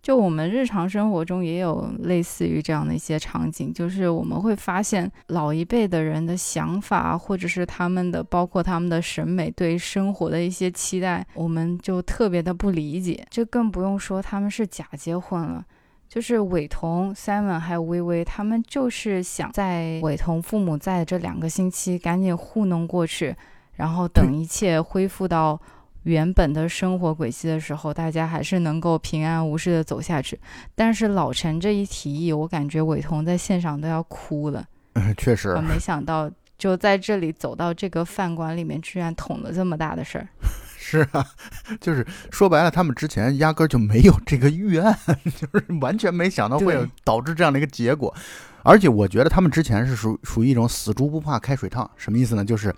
[0.05, 13.27] 就我们日常生活中也有类似于这样的一些场景，就是我们会发现老一辈的人的想法，或者是他们的包括他们的审美对生活的一些期待，我们就特别的不理解。
[13.31, 15.65] 这更不用说他们是假结婚了，
[16.07, 23.35] 就是伟彤、Simon 还有微微，他们就是想在伟彤父母在这两个星期赶紧糊弄过去，
[23.77, 25.59] 然后等一切恢复到。
[26.05, 30.39] 原本的生活轨迹的时候，大家还是能够平安无事的走下去。
[30.75, 34.65] 但是老陈这一提议，我感觉伟彤在现场都要哭了。
[34.95, 35.51] 嗯，确实。
[35.51, 40.29] 我没想到就在这里走到这个饭馆里面，居然捅了这么大的事儿。
[40.87, 41.27] 是啊，
[41.81, 48.15] 就是说白了，他们之前压根就没有这个预案， 就是完全没想到会有导致这样的一个结果。
[48.63, 52.45] 而且我觉得他们之前是属属于一种死猪不怕开水烫，什么意思呢？
[52.45, 52.75] 就是。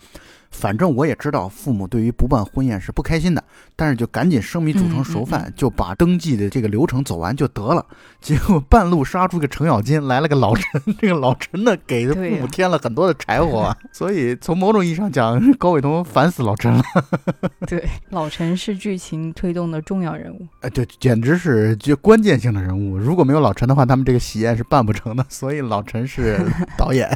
[0.51, 7.85] 反正我也知道，父母对于不办婚宴是不开心的，但是就赶紧生米煮成熟饭，就把登记的这个流程走完就得了。
[8.21, 16.83] 结果半路杀出个程咬金，来了个老陈，这个老陈呢给父母添了很多的柴火， 所以从某种意义上讲，高伟东烦死老陈了。
[17.67, 20.47] 对，老陈是剧情推动的重要人物。
[20.63, 22.97] 哎，对，简直是就关键性的人物。
[22.97, 25.25] 如果没有老陈的话，他们这个喜宴是办不成的。
[25.29, 26.41] 所以老陈是
[26.77, 27.07] 导演。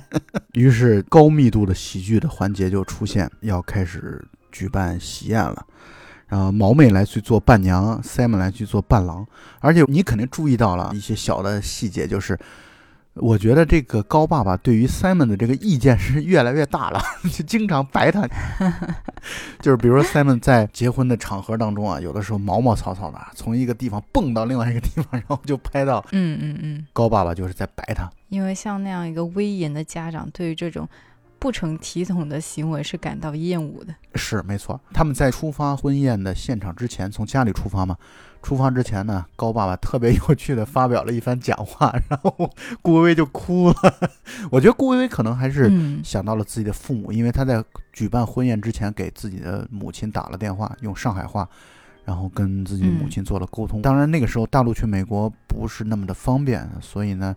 [0.52, 3.19] 于是高密度的喜剧的环节就出现。
[3.40, 5.66] 要开始举办喜宴了，
[6.28, 9.26] 然后毛妹来去做伴娘，Simon 来去做伴郎，
[9.60, 12.38] 而且你肯定注意到了一些小的细节，就是
[13.14, 17.02] 我觉得这个高爸爸对于 Simon 的这个意见是越来越大了，
[17.32, 18.26] 就经常白他，
[19.60, 30.88] 就是比如说 Simon 在结婚的场合当中啊，有的时候毛毛草草的，从一个地方蹦到另外一个地方，然后就拍到，嗯嗯嗯，高爸爸就是在白他，因为像那样一个威严的家长，对于这种。
[31.40, 34.78] 不成体统的行为是感到厌恶的，是没错。
[34.92, 37.96] 他们在出发婚宴的现场之前，从家里出发嘛。
[38.42, 42.50] 出发之前呢，高爸爸特别有趣的发表了一番讲话，然后
[42.80, 43.74] 顾薇薇就哭了。
[44.50, 45.70] 我觉得顾薇薇可能还是
[46.02, 51.46] 想到了自己的父母，因为她在举办婚宴之前给自己的母亲打了电话，用上海话，
[52.06, 53.82] 然后跟自己母亲做了沟通。
[53.82, 57.36] 当然那个时候大陆去美国不是那么的方便，所以呢，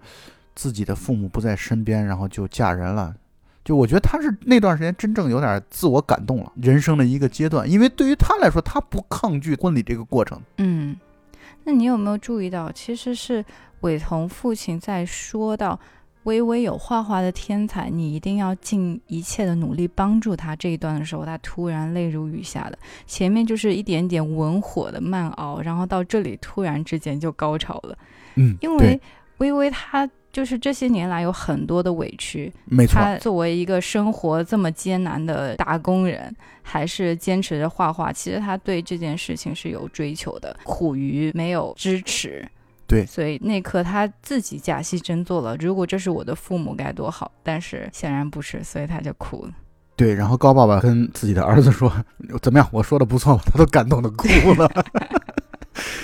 [0.56, 3.14] 自己的父母不在身边，然后就嫁人了。
[3.64, 7.70] 就我觉得他是那段时间真正有点自我感动了，人生的一个阶段。
[7.70, 10.38] 因为对于他来说，他不抗拒婚礼这个过程。
[10.58, 10.96] 嗯，
[11.64, 13.46] 那你有没有注意到，其实是
[13.80, 15.80] 伟彤父亲在说到
[16.24, 22.78] 微微有画画的天才，你一定要尽一切的努力帮助他这一段的时候，他突然泪如雨下的。
[23.08, 27.98] 前面就是一点点文火的慢熬，然后到这里突然之间就高潮了。
[28.36, 29.00] 嗯，因为
[29.38, 30.10] 微微他。
[30.34, 32.96] 就是这些年来有很多的委屈，没错。
[32.96, 38.12] 他作为一个生活这么艰难的打工人，还是坚持着画画。
[38.12, 42.46] 其实他对这件事情是有追求的，苦于没有支持。
[42.88, 45.56] 对，所以那刻他自己假戏真做了。
[45.58, 49.52] 如果这是我的父母该多好，但是显然不是，所以他就哭了。
[49.96, 51.92] 对，然后高爸爸跟自己的儿子说
[52.42, 52.68] ：“怎么样？
[52.72, 54.68] 我说的不错吧？”他都感动的哭了。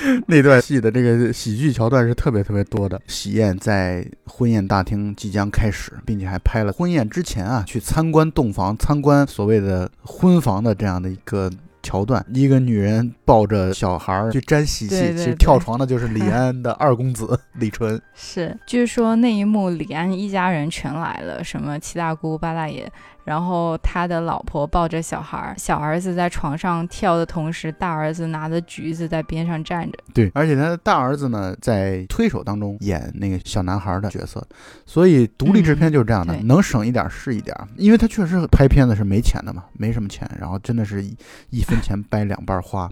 [0.28, 3.00] 那段戏的这个喜剧桥段是特别特别多的。
[3.08, 11.50] 喜宴在婚宴大厅即将开始，并且还拍了婚宴之前啊去参观洞房、参观所谓的婚房的这样的一个。
[11.82, 18.00] 桥段，一个女人抱着小孩儿去沾喜气，其实跳床的就是李安的二公子李 纯。
[18.14, 22.92] 是，据说那一幕李安一家人全来了，什么七大姑八大爷，
[23.30, 29.98] 然后他的老婆抱着小孩，小儿子在床上跳的同时，大儿子拿着橘子在边上站着。
[30.16, 34.46] 对，而且他的大儿子呢，在推手当中演那个小男孩的角色，
[34.86, 41.16] 所以独立制片就是这样的，能省一点是一点，因为他确实拍片子是没钱的嘛，没什么钱，然后真的是一。
[41.70, 42.90] 分钱掰两半花，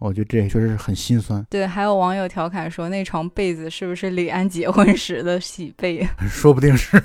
[0.00, 1.46] 我觉得这确实是很心酸。
[1.48, 6.04] 对，还有网友调侃说，那床被子是不是李安结婚时的喜被？
[6.28, 7.00] 说不定是，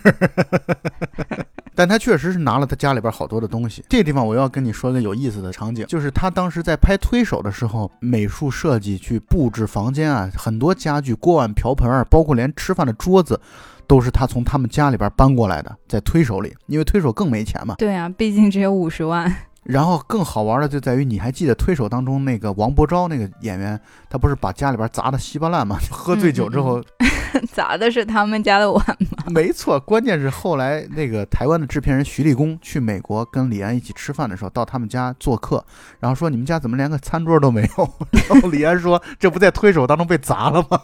[1.75, 3.83] 但他确实是拿了他家里边好多的东西。
[3.89, 13.39] 这地方我要跟你说个有意思的场景，就是他当时在拍推手的时候，美术设计去布置房间啊，很多家具、锅碗瓢盆啊，包括连吃饭的桌子，
[13.87, 17.75] 都是他从他们家里边搬过来的，在推手里，因为推手更没钱嘛。
[17.77, 19.33] 对啊，毕竟只有五十万。
[19.63, 25.77] 然后更好玩的就在于，你还记得推手当中那个王伯昭那个演员，他不是把家里边砸的稀巴烂吗？
[25.89, 26.83] 喝醉酒之后，
[27.51, 29.23] 砸的是他们家的碗吗？
[29.31, 35.63] 没错，关键是后来那个台湾的制片人徐立功去美国跟李安一起吃饭的时候，到他们家做客，
[35.99, 37.89] 然后说你们家怎么连个餐桌都没有？
[38.29, 40.79] 然后李安说这不在推手当中被砸了吗？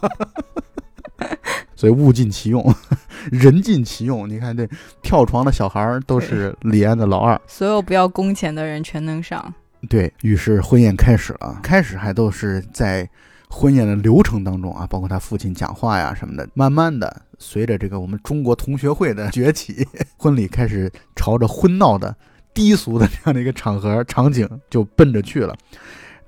[1.80, 2.62] 所以物尽其用，
[3.32, 4.28] 人尽其用。
[4.28, 4.68] 你看这
[5.00, 9.54] 跳床的小孩儿都是李安的老二，所有不要工钱的人全能上。
[9.88, 13.08] 对于是婚宴开始了，开始还都是在
[13.48, 16.46] 婚宴的流程当中啊，包括他父亲讲话呀什么的。
[16.52, 19.88] 慢慢的，随着这个我们中国同学会的崛起，
[20.18, 22.14] 婚礼开始朝着婚闹的
[22.52, 25.56] 低俗的这样的一个场合场景就奔着去了。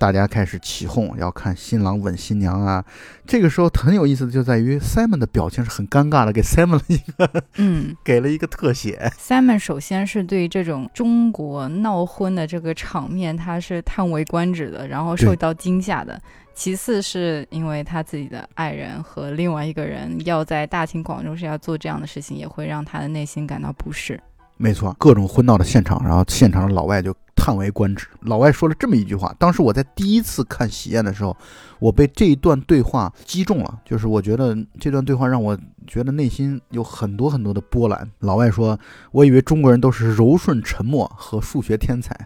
[0.03, 2.85] 大家开始起哄，要看新郎吻新娘啊！
[3.25, 9.09] 这个时候很有意思的就在于 Simon 的表情是很尴尬的，给 Simon 了一个，嗯， 给了一个特写。
[9.17, 16.21] Simon 首先是对这种中国闹婚的这个场面，他是叹为观止的，然后受到惊吓的。
[16.53, 24.21] 其次是因为他自己的爱人和另外一个人要在大庭广众之下做这样的事情，也会让他的内心感到不适。
[24.57, 27.15] 没错，各种婚闹的现场，然后现场的老外就。
[27.43, 28.07] 叹为观止。
[28.21, 31.37] 老外说了这么一句话，当时我在第一次看喜宴的时候，
[31.81, 33.81] 我被这一段对话击中了。
[33.85, 38.09] 就是我觉得这段对话让我觉得内心有很多很多的波澜。
[38.21, 38.79] 老外说
[39.11, 42.17] ：“我以为中国人都是柔顺沉默和数学天才。”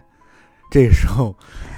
[0.69, 1.35] 这时候，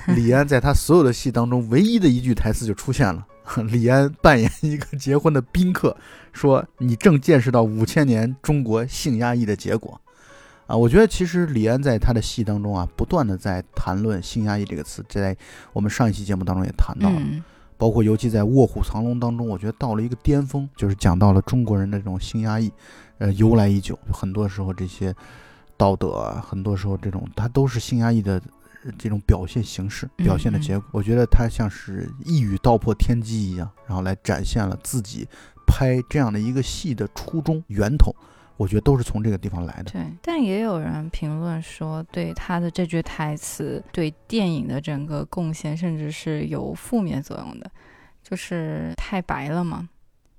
[0.08, 3.26] 李安在他所有的戏当中唯一的一句台词就出现了。
[3.72, 5.96] 李安扮演一个结婚的宾客，
[6.34, 10.00] 说：“你正见识到五千年中国性压抑的结果。”
[10.70, 15.36] 啊，我觉得其实李安在他的戏当中啊，不断的在谈论性压抑这个词，在
[15.74, 17.20] 我们上一期节目当中也谈到了，
[17.76, 22.72] 包括尤其在《卧虎藏龙》当中，我觉得到了一个巅峰，就是讲到了中国人的这种性压抑，
[23.18, 25.12] 呃，由来已久，很多时候这些
[25.76, 28.40] 道德，啊，很多时候这种它都是性压抑的
[28.96, 30.88] 这种表现形式，表现的结果。
[30.92, 35.28] 我觉得他像是一语道破天机一样，然后来展现了自己
[35.66, 38.14] 拍这样的一个戏的初衷源头。
[38.60, 39.92] 我觉得都是从这个地方来的。
[39.94, 47.72] 对，但也有人评论说，对他的这句台词对电影的整个贡献，甚至是有负面作用的，
[48.22, 49.88] 就是太白了嘛，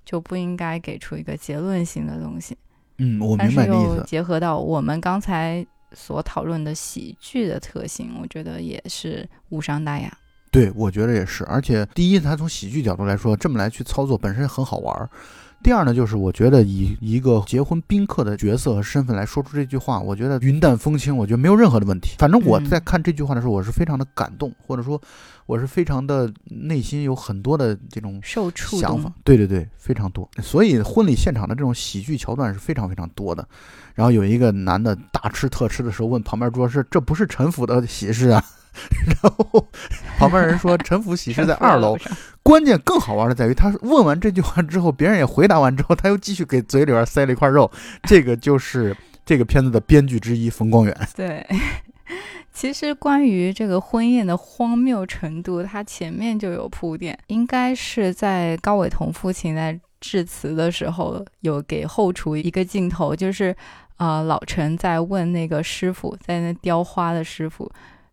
[0.05, 2.55] 就不应该给出一个结论性的东西。
[2.99, 4.05] 嗯，我明白意思。
[4.07, 10.15] 结合到我们刚才所讨论的喜剧的特性，我觉得也是无伤大雅。
[10.51, 11.43] 对，我觉得也是。
[11.45, 15.11] 而且，第一，他从喜剧角度来说，这么来去操作本身很好玩。
[15.63, 22.17] 第二呢，就是我觉得以一个结婚宾客的角色和身份来说出这句话，我觉得云淡风轻，我觉得没有任何的问题。
[22.19, 25.01] 反正我在看这句话的时候，我是非常的感动，或者说
[25.45, 29.13] 我是非常的内心有很多的这种受触想法。
[29.23, 30.29] 对对对，非常多。
[30.43, 33.47] 所以婚礼现场的这种喜剧桥段是非常非常多的。
[33.95, 38.43] 然后有一个男的大吃特吃的时候，问旁边桌是这不是陈府的喜事啊？
[39.07, 39.67] 然后
[40.19, 41.97] 旁边人说陈府喜事在 二楼。
[42.43, 47.71] 关键更好玩的在于，他问完这句话之后，别人也回答完之后，他又继续给嘴里边塞了一块肉。
[48.05, 51.09] 这个就是 这个片子的编剧之一冯光远。
[51.15, 51.47] 对，
[52.53, 63.55] 其实关于这个婚宴的荒谬程度，他前面就有铺垫，应该是在高伟彤父亲在致辞的时候，有给后厨一个镜头，就是
[63.99, 67.71] 呃老陈在问那个师傅，在那雕花的师傅。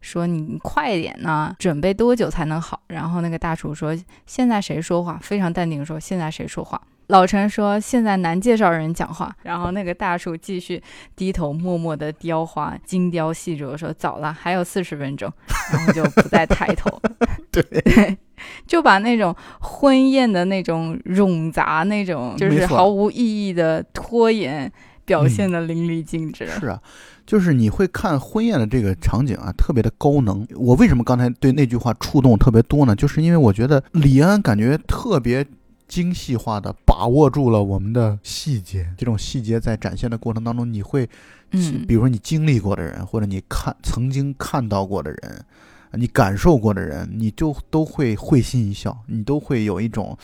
[0.07, 2.81] 说你快点呢，准备多久才能好？
[2.87, 3.93] 然后那个大厨说
[4.25, 10.81] ：“现在谁说话？”非常淡定说：“现在谁说话？”老陈说：“现在男介绍人讲话。”然后那个大厨继续
[11.15, 15.29] 低头默默的雕花，精雕细琢说：“早了，还有四十分钟。”
[15.73, 17.01] 然后就不再抬头。
[17.51, 18.17] 对，
[18.65, 24.71] 就把那种婚宴的那种冗杂、那种就是毫无意义的拖延
[25.03, 26.47] 表现的淋漓尽致。
[26.47, 26.81] 是啊。
[27.27, 30.47] 就是你会看婚宴的这个场景啊，特别的高能。
[30.55, 32.95] 我为什么刚才对那句话触动特别多呢？
[32.95, 35.45] 就是因为我觉得李安感觉特别
[35.89, 38.87] 精细化的把握住了我们的细节。
[38.97, 41.07] 这种细节在展现的过程当中，你会，
[41.51, 45.45] 嗯，比如说你经历过的人，或者你看曾经看到过的人，
[45.91, 50.17] 你感受过的人，你就都会会心一笑，你都会有一种。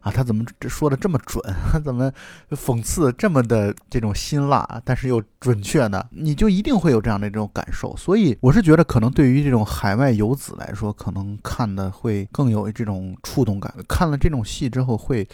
[0.00, 1.42] 啊，他怎么说的这么准？
[1.70, 2.10] 他 怎么
[2.50, 6.04] 讽刺这么的这种辛辣，但是又准确呢？
[6.10, 7.94] 你就一定会有这样的这种感受。
[7.96, 13.72] 所以我是觉得，可能对于这种海外游子来说，可能看的会更有这种触动感。
[13.86, 15.28] 看了这种戏之后，会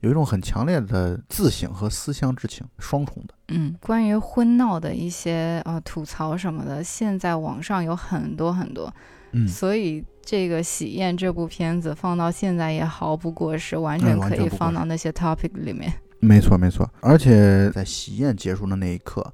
[0.00, 3.34] 有一种很强烈的自省和思乡之情，双重的。
[3.48, 8.92] 嗯，关于婚闹的一些呃吐槽什么的，现在网上有很多很多。
[9.32, 10.04] 嗯，所以。
[10.30, 15.90] 这个喜宴这部片子放到现在也毫不过时，完全可以放到那些 topic 里面。
[16.20, 19.24] 没错没错，而且在喜宴结束的那一刻，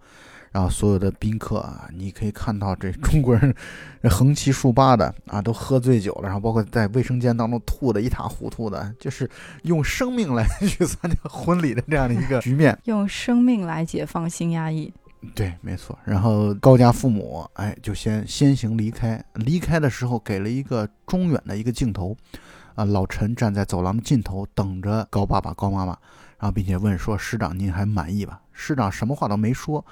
[0.53, 3.53] 然后所有的宾客啊，你可以看到这中国人
[4.09, 9.29] 横七竖八的啊，都喝醉酒了，然后包括在卫生间当中吐的一塌糊涂的，就是
[9.65, 14.95] 用生命来 去参加婚礼的这样的一个局面，用生命来解放性压抑。
[15.35, 15.99] 对，没错。
[16.05, 19.23] 然后高家父母，哎，就先先行离开。
[19.35, 22.17] 离开的时候，给了一个中远的一个镜头，
[22.75, 25.93] 啊，老陈站在走廊的尽头，等着高爸爸、高妈妈，
[26.39, 29.85] 然后并且问说：“师长，您还满意吧？”师长什么话都没说，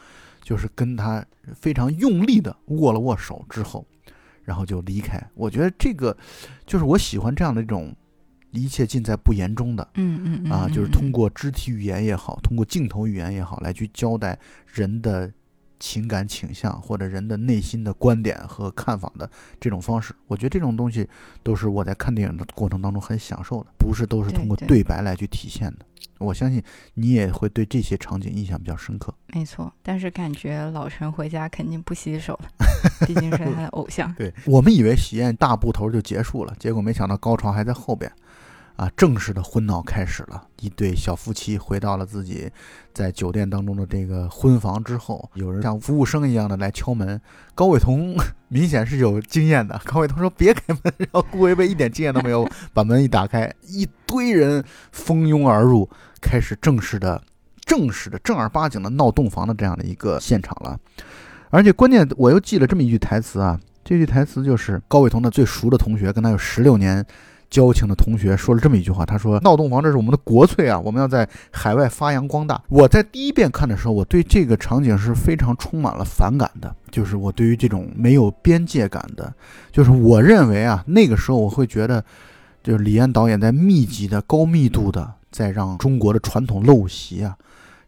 [0.42, 1.24] 就是跟他
[1.54, 3.86] 非常用力的握了握手之后，
[4.44, 5.22] 然后就离开。
[5.34, 6.16] 我觉得这个
[6.66, 7.94] 就是我喜欢这样的一种。
[8.52, 15.30] 一切尽在不言中的，嗯嗯啊，就是通过肢体语言也好，通过镜头语言也好，来去交代人的
[15.80, 19.28] 情感倾向或者人的内心的观点和看法的
[19.58, 21.08] 这种方式，我觉得这种东西
[21.42, 25.86] 都是我在看电影的过程当中很享受的，不是都是通过对白来去体现的。
[26.18, 26.62] 我相信
[26.94, 29.12] 你也会对这些场景印象比较深刻。
[29.34, 32.48] 没错，但是感觉老陈回家肯定不洗手了，
[33.04, 34.14] 毕竟是他的偶像。
[34.14, 38.12] 对我们以为喜宴大部头就结束了，结果没想到高潮还在后边。
[38.82, 40.42] 啊，正式的婚闹开始了。
[40.58, 42.50] 一对小夫妻回到了自己
[42.92, 47.20] 在酒店当中的这个婚房之后，有人像服务生一样的来敲门。
[47.54, 48.16] 高伟彤
[48.48, 49.80] 明显是有经验的。
[49.84, 50.92] 高伟彤说：“别开门。
[50.98, 55.88] ”然后顾维维一点经验都没有，把门一打开，一堆人蜂拥而入，
[56.20, 57.22] 开始正式的、
[57.60, 60.76] 正式的、正儿八经的闹洞房的这样的一个现场了。
[61.50, 67.06] 而且关键，我又记了这么一句台词啊，这句台词就是高伟彤的最熟的同学，跟他有十六年。
[67.52, 79.30] 交情的同学说了这么一句话，他说：“闹洞房这是我们的国粹啊，我们要在海外发扬光大。”我在第一遍看的时候，我对这个场景是非常充满了反感的，就是我对于这种没有边界感的，
[79.70, 82.02] 就是我认为啊，那个时候我会觉得，
[82.62, 87.36] 就是李安导演在密集的、高密度的在让中国的传统陋习啊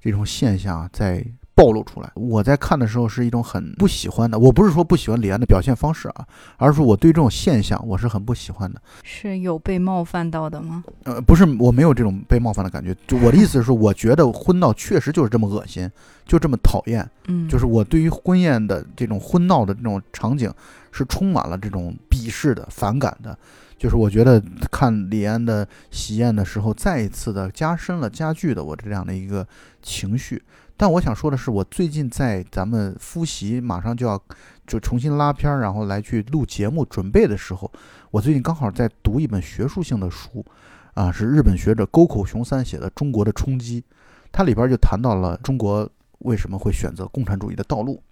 [0.00, 1.24] 这种现象在。
[1.54, 4.38] 暴露出来，我在看的时候是一种很不喜欢的。
[4.38, 6.26] 我不是说不喜欢李安的表现方式啊，
[6.56, 8.82] 而是说我对这种现象我是很不喜欢的。
[9.04, 10.82] 是有被冒犯到的吗？
[11.04, 12.96] 呃，不是，我没有这种被冒犯的感觉。
[13.06, 15.88] 就我的意思是说，我觉得婚闹确实就是这么恶心，
[16.26, 17.08] 就这么讨厌。
[17.28, 20.52] 嗯，就是我对于婚宴的这种婚闹的这种场景
[20.90, 23.38] 是充满了这种鄙视的、反感的。
[23.76, 29.46] 就是我觉得看李安的喜宴的时候，再一次的加深了、加剧的我这样的一个
[29.82, 30.42] 情绪。
[30.76, 34.20] 但我想说的是，我最近在咱们复习，马上就要
[34.66, 37.70] 就重新拉片儿，然后来去录节目准备的时候，
[38.10, 40.44] 我最近刚好在读一本学术性的书，
[40.94, 43.82] 啊，是日本学者沟口雄三写的《中国的冲击》，
[44.32, 48.02] 它里边就谈到了中国为什么会选择共产主义的道路。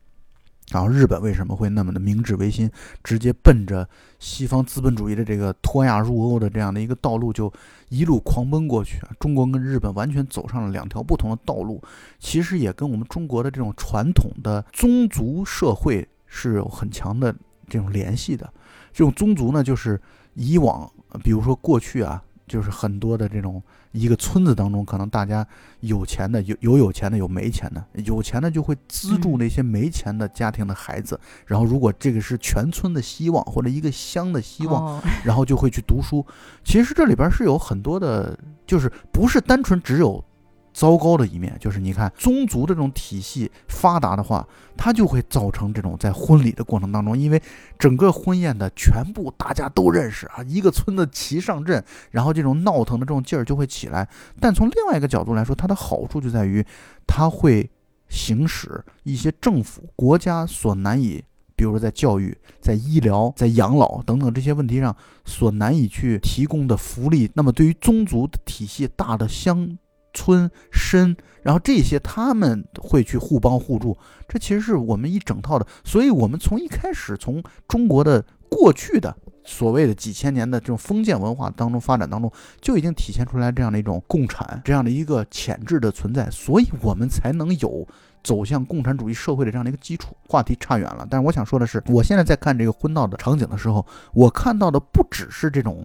[0.72, 2.70] 然后日本为什么会那么的明治维新，
[3.04, 7.52] 直接奔着西方资本主义的这个脱亚入欧的这样的一个道路就
[7.90, 8.98] 一路狂奔过去？
[9.20, 11.80] 中国跟日本完全走上了两条不同的道路，
[12.18, 17.32] 其实也跟我们中国的这种传统的宗族社会是有很强的
[17.68, 18.52] 这种联系的。
[18.92, 20.00] 这种宗族呢，就是
[20.34, 20.90] 以往
[21.22, 22.22] 比如说过去啊。
[22.48, 23.62] 就是很多的这种
[23.92, 25.46] 一个村子当中，可能大家
[25.80, 36.24] 有钱的有有有钱的有没钱的，有钱的就会资助那些没钱的家庭的孩子，然后如果这个是全村的希望或者一个乡的希望，哦然后就会去读书。
[36.64, 40.24] 其实这里边是有很多的，就是不是单纯只有
[40.72, 44.46] 糟糕的一面，就是你看宗族的这种体系发达的话，
[44.76, 47.40] 它就会造成这种在婚礼的过程当中，因为
[47.78, 54.08] 整个婚宴的全部大家都认识啊，一个村子齐上阵，然后这种闹腾的这种劲儿就会起来。
[54.40, 56.64] 但从另外一个角度来说，它的好处就在于
[57.06, 57.70] 它会
[58.08, 61.24] 行使一些政府国家所难以。
[61.54, 69.78] 比如说，在教育、在医疗、在养老等等这些问题上，所难以去提供的福利，那么对于宗族的体系大的乡
[70.12, 73.96] 村绅，然后这些他们会去互帮互助，
[74.28, 75.66] 这其实是我们一整套的。
[75.84, 87.86] 所以，我们从一开始，从中国的过去的所谓的几千年的这种封建文化当中发展当中，就已经体现出来这样的一种共产这样的一个潜质的存在，所以我们才能有。
[88.24, 91.04] 走向共产主义社会的这样的一个基础，话题差远了。
[91.10, 93.84] 但是我想说的是，我现在在看这个婚闹的场景的时候，
[94.14, 95.84] 我看到的不只是这种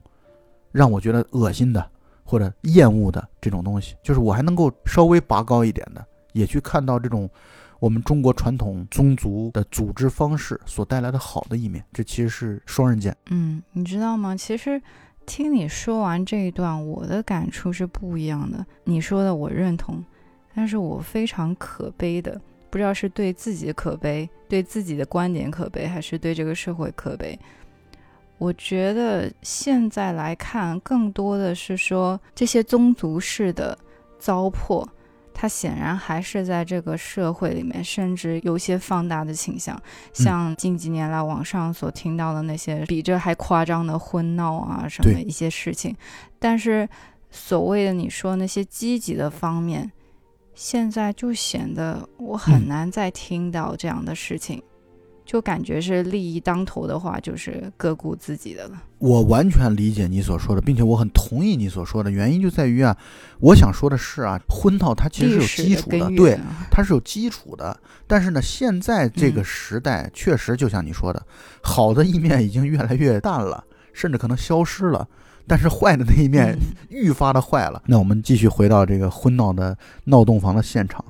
[0.72, 1.90] 让我觉得恶心的
[2.28, 7.30] 或者厌恶的这种东西，就是我还能够稍微拔高一点的，也去看到这种
[7.80, 11.82] 我们中国传统宗族的组织方式所带来的好的一面。
[11.94, 13.16] 这其实是双刃剑。
[13.30, 14.36] 嗯，你知道吗？
[14.36, 14.82] 其实
[15.26, 18.66] 听你说完这一段，我的感触是不一样的。
[18.84, 20.04] 你说的我认同，
[20.54, 27.40] 但是我非常可悲的，不知道是对自己可悲，对自己的观点可悲，还是对这个社会可悲。
[28.38, 33.78] 我觉得现在来看，更多的是说这些宗族式的
[34.20, 34.88] 糟粕，
[35.34, 39.80] 它显然还是在这个社会里面，甚至有些放大的倾向。
[40.14, 45.96] 像近几年来网上所听到的那些比这还夸张的婚闹啊什么一些事情，
[46.38, 46.88] 但是
[47.32, 49.92] 所谓的你说那些积极的方面，
[50.54, 54.62] 现在就显得我很嗯难再听到这样的事情。
[55.28, 58.82] 就感觉是利益当头的话，就是各顾自己的了。
[58.98, 62.10] 我完全理解你所说的，并且我很同意你所说的。
[62.10, 62.96] 原因就在于啊，
[63.42, 66.40] 我想说的是啊，婚闹它其实是有基础的，根对
[66.72, 67.78] 它是有基础的。
[68.08, 71.22] 但是呢，现在这个嗯时代确实就像你说的，
[71.62, 73.62] 好的一面已经越来越淡了，
[73.92, 75.06] 甚至可能消失了。
[75.46, 77.84] 但是坏的那一面嗯愈发的坏了。
[77.88, 81.04] 那我们继续回到这个婚闹的闹洞房的现场。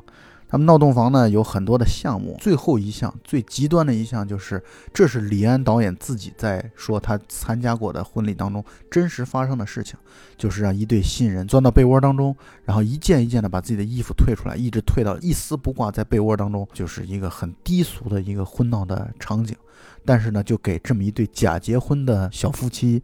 [0.50, 9.98] 他们闹洞房呢有很多的项目，最后一项最极端的一项就是，这是李安导演自己在说他参加过的婚礼当中真实发生的事情，
[10.38, 19.56] 就是让一对新人钻到被窝当中，然后一件一件的把自己的衣服退出来，一直退到一丝不挂在被窝当中，就是一个很低俗的一个婚闹的场景。
[20.06, 23.04] 但是呢，就给这么一对假结婚的小夫妻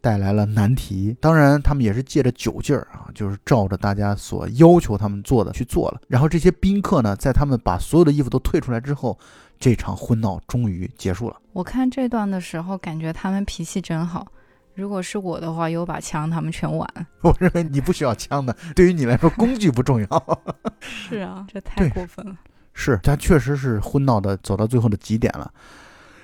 [0.00, 1.16] 带来了难题。
[1.20, 6.00] 当然，他们也是借着酒劲儿啊，就是照着大家所要求他们做的去做了。
[6.08, 9.18] 然后这些宾客呢，在他们把所有的衣服都退出来之后，
[9.58, 11.36] 这场婚闹终于结束了。
[11.52, 14.26] 我看这段的时候，感觉他们脾气真好。
[14.74, 16.88] 如果是我的话，有把枪，他们全完。
[17.20, 20.40] 我认为你不需要枪的，对于你来说，工具不重要。
[20.80, 22.36] 是啊，这太过分了。
[22.72, 25.52] 是，他确实是婚闹的走到最后的极点了。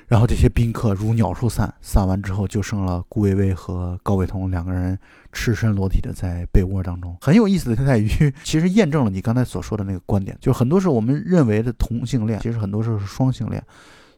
[0.07, 4.96] 然后这些宾客如鸟兽散，散完之后就剩了顾薇薇和高伟彤两个人
[5.32, 7.16] 赤身裸体的在被窝当中。
[7.20, 8.09] 很有意思的就在于，
[8.44, 13.62] 其实验证了你刚才所说的那个观点，就是很多时候我们认为的同性恋，其实很多时候是双性恋。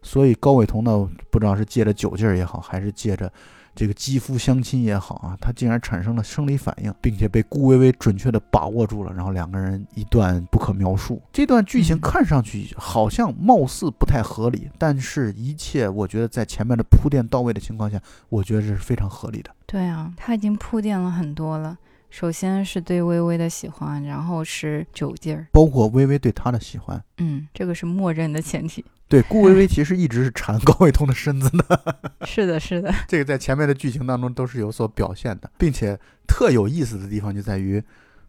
[0.03, 3.32] 所以高伟彤呢，不知道是借着酒劲儿也好，还是借着
[3.79, 11.22] 这个肌肤相亲也好啊，他竟然产生了生理反应，并且被顾薇薇准确的把握住了，然后两个人一段不可描述。
[11.33, 19.51] 这段剧情嗯看上去好像貌似不太合理，但是一切我觉得在前面的铺垫到位的情况下，我觉得这是非常合理的。
[19.64, 21.79] 对啊，他已经铺垫了很多了。
[22.11, 25.47] 首先是对微微的喜欢，然后是酒劲儿。
[25.53, 28.85] 包括微微对他的喜欢，嗯，这个是默认的前提。
[29.09, 31.96] 对顾薇薇其实一直是缠高伟通的身子的，
[32.26, 32.94] 是的，是的。
[33.09, 37.82] 这个在前面的剧情当中都是有所表现的，并且特有意思的地方就在于，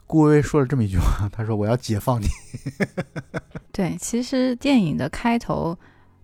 [0.07, 2.27] 顾薇薇说了这么一句话，她说：“我要解放你。
[3.73, 5.77] 对，其实电影的开头，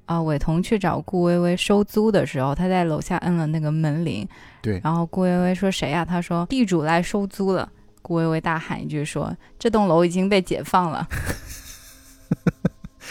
[0.05, 4.25] 啊、伟彤去找顾薇薇收租的时候，他在楼下摁了那个门铃，
[4.61, 7.69] 对然后顾薇薇说谁呀、他说地主来收租了。
[8.01, 11.05] 顾薇薇大喊一句说：“这栋楼已经被解放了。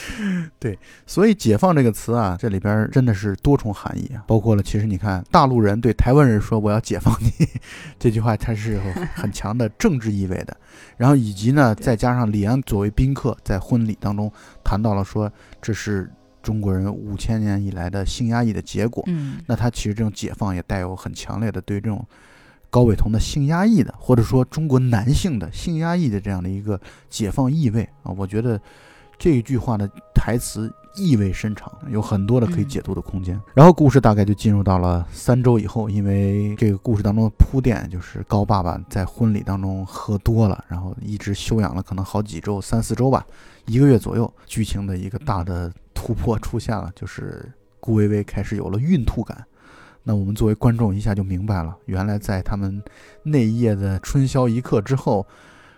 [1.06, 7.30] 所以“解放”这个词啊，这里边真的是多重含义啊，包括了其实你看大陆人对台湾人说“我要解放你”
[7.98, 8.80] 这句话，它是有
[9.14, 10.56] 很强的政治意味的。
[10.96, 14.30] 然后以及呢，再加上李安作为宾客在婚礼当中
[14.62, 15.30] 谈到了说
[15.60, 16.10] 这是
[16.42, 19.02] 中国人五千年以来的性压抑的结果。
[19.06, 22.06] 嗯，那他其实这种解放也带有很强烈的对这种
[22.70, 28.60] 高伟同的性压抑的，或者说中国男性的性压抑的这样的一个解放意味啊，我觉得
[29.18, 33.40] 这一句话的台词意味深长，有很多的可以解读的空间。
[33.54, 43.26] 然后故事大概就进入到了三周以后，因为这个故事当中的铺垫就是高爸爸在婚礼当中喝多了，然后一直休养了可能好几周，三四周吧，
[43.66, 49.44] 一个月左右，剧情的一个大的突破出现了，就是顾薇薇开始有了孕吐感。
[50.02, 52.82] 那我们作为观众一下就明白了，原来在他们
[53.22, 55.26] 那一夜的春宵一刻之后，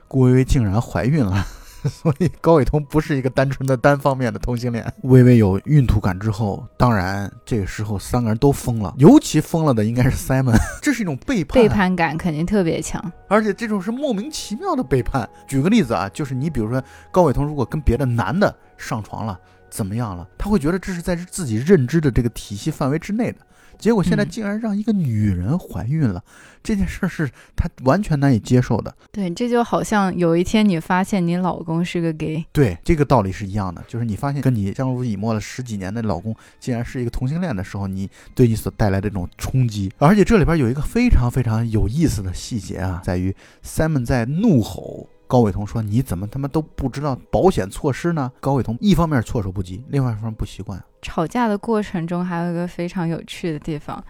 [0.09, 1.45] 顾薇薇竟然怀孕了。
[1.91, 4.84] 所以高伟通不是一个单纯的单方面的同性恋。
[5.03, 15.28] 微微有孕吐感之后，当然这个时候三个人都疯了，尤其疯了的应该是 Simon， 这是一种背叛，背叛感肯定特别强，而且这种是莫名其妙的背叛。
[15.47, 19.39] 举个例子啊，就是你比如说高伟通如果跟别的男的上床了，
[19.70, 23.39] 怎么样了，他会觉得这是在自己认知的这个体系范围之内的。
[23.79, 26.22] 结果现在竟然让一个女人怀孕了，
[26.62, 28.95] 这件事是她完全难以接受的。
[29.12, 33.85] 对，这就好像有一天你发现你老公是个 gay，对，这个道理是一样的。
[33.87, 39.93] 就是你发现跟你相濡以沫了十几年的老公竟然是一个同性恋的时候，你对你所带来的这种冲击。
[39.99, 45.09] 而且这里边有一个非常非常有意思的细节啊，在于 Simon 在怒吼。
[45.27, 50.83] 高伟彤说：“你怎么他妈都不知道保险措施呢？”高伟彤一方面措手不及，另外一方面不习惯。
[51.03, 54.03] 吵架的过程中还有一个非常有趣的地方，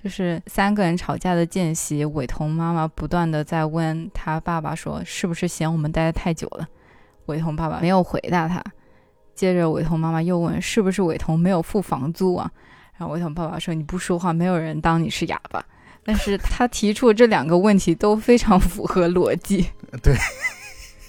[0.00, 6.68] 就是三个人吵架的间隙，伟彤妈妈不断的在问他爸爸说：“是不是嫌我们待的太久了？”
[7.26, 8.62] 伟彤爸爸没有回答他。
[9.34, 12.50] 接着伟彤妈妈又问：“是不是伟彤没有付房租啊？”
[12.98, 15.64] 然后伟彤爸爸说：“你不说话，没有人当你是哑巴。”
[16.04, 19.68] 但是他提出这两个问题都非常符合逻辑，
[20.02, 20.16] 对，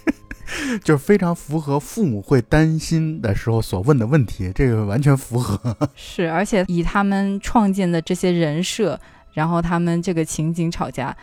[0.84, 5.76] 就是非常符合父母会担心的时候所问的问题，这个完全符合。
[5.96, 9.00] 是，而且以他们创建的这些人设，
[9.34, 11.16] 然后他们这个情景吵架，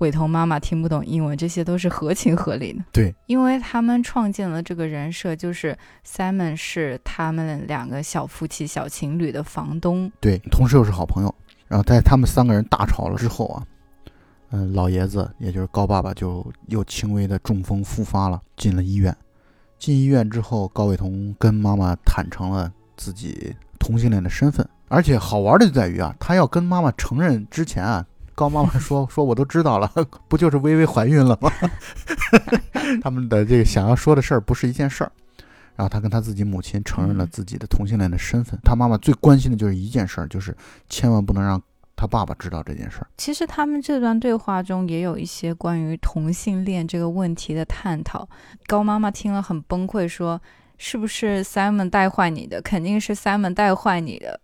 [0.00, 2.84] 伟彤妈妈听不懂英文，这些都是合情合理的。
[2.92, 5.74] 对，因为他们创建了这个人设，就是
[6.06, 11.34] Simon 是他们两个小夫妻、小情侣的房东，对，同时又是好朋友。
[11.68, 13.62] 然后在他们三个人大吵了之后啊，
[14.50, 19.14] 嗯，老爷子也就是高爸爸就又轻微的中风复发了，进了医院。
[19.78, 29.90] 进医院之后，高伟彤跟妈妈坦诚了自己同性恋的身份，而且好玩的就在于啊，他要跟妈妈承认之前啊，高妈妈说 说我都知道了，
[30.28, 31.50] 不就是微微怀孕了吗？
[33.02, 35.12] 他们的这个想要说的事儿不是一件事儿。
[35.76, 38.58] 然后他跟他自己母亲承认了自己的同性恋的身份。
[38.64, 40.56] 他妈妈最关心的就是一件事儿，就是
[40.88, 41.62] 千万不能让
[41.94, 43.06] 他爸爸知道这件事儿。
[43.16, 48.28] 其实他们这段对话中也有一些关于同性恋这个问题的探讨。
[48.66, 50.40] 高妈妈听了很崩溃，说
[50.78, 52.60] ：“是不是 Simon 带坏你的？
[52.62, 54.40] 肯定是 Simon 带坏你的。”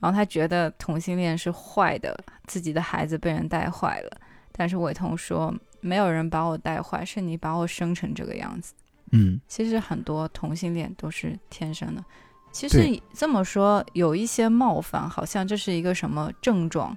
[0.00, 2.16] 然后他觉得同性恋是坏的，
[2.46, 4.20] 自己的孩子被人带坏了。
[4.52, 8.74] 但是伟彤说：“没有人把我带坏，是你把我生成这个样子。”
[9.12, 12.04] 嗯，其实很多同性恋都是天生的。
[12.50, 16.96] 其实这么说有一些冒犯，好像这是一个什么症状，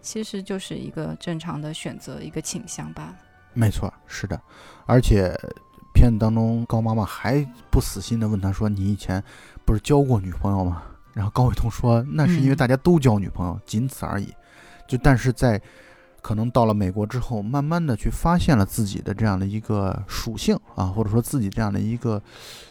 [0.00, 3.16] 其实就是一个正常的选择，一个倾向罢了。
[3.52, 4.40] 没错，是的。
[4.86, 5.36] 而且
[5.92, 9.22] 片子当中，高妈妈还不死心的问他说：“你以前
[9.64, 10.82] 不是交过女朋友吗？”
[11.12, 14.32] 然后高伟东说：“那是因为大家都交女朋友，仅此而已。”
[14.88, 15.60] 就但是在。
[16.24, 22.20] 可能到了美国之后，慢慢的去发现了自己的这样的一个属性啊，或者说自己这样的一个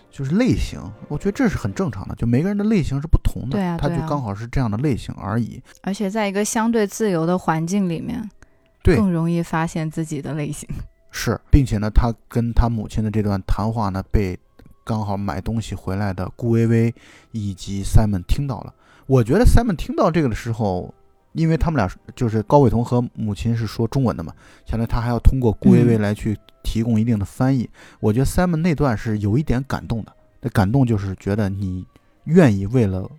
[0.09, 5.61] 就是类型，我觉得这是很正常的，就每个人的类型是不同的，对啊，他就刚好是这样的类型而已。
[5.83, 8.27] 而且在一个相对自由的环境里面，
[8.81, 10.67] 对，更容易发现自己的类型。
[11.11, 14.35] 是，并且呢，他跟他母亲的这段谈话呢，被
[14.83, 16.95] 刚好买东西回来的顾薇薇
[17.31, 18.73] 以及 Simon 听到了。
[19.05, 20.91] 我觉得 Simon 听到这个的时候。
[21.33, 24.33] 因为他们俩就是高伟彤和母亲是说中文的嘛，
[24.65, 27.69] 相当于他还要通过顾薇薇来去提供一定的翻译。
[27.99, 31.85] 我觉得 Simon 那段是有一点感动的，那感动就是觉得你
[32.25, 33.09] 愿意为了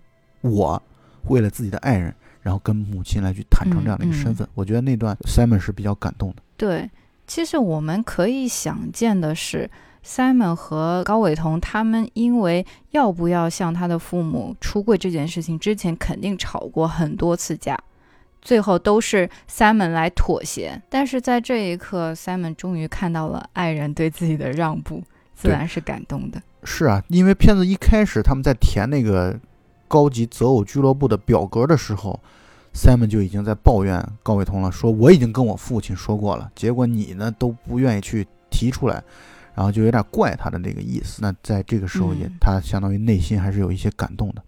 [0.41, 0.81] 我，
[1.27, 4.47] 为了自己的爱人，然后跟母亲来去坦诚这样的一个身份。
[4.53, 6.37] 我觉得那段 Simon 是比较感动的。
[6.57, 6.89] 对，
[7.27, 9.69] 其实我们可以想见的是
[10.05, 17.77] ，Simon 和高伟彤他们因为要不要向他的父母出柜这件事情，之前肯定吵过很多次架。
[18.45, 26.39] 最后都是 Simon 来妥协，但是在这一刻，Simon 终于看到了爱人对自己的让步，自然是感动的。
[26.63, 29.37] 是啊，因为片子一开始他们在填那个
[29.87, 32.19] 高级择偶俱乐部的表格的时候
[32.75, 39.03] ，Simon 就已经在抱怨高伟彤了，说我已经跟我父亲说过了，结果你呢都不愿意去提出来，
[39.55, 41.19] 然后就有点怪他的那个意思。
[41.23, 44.43] 那在这个时候也，他相当于内心还是有一些感动的。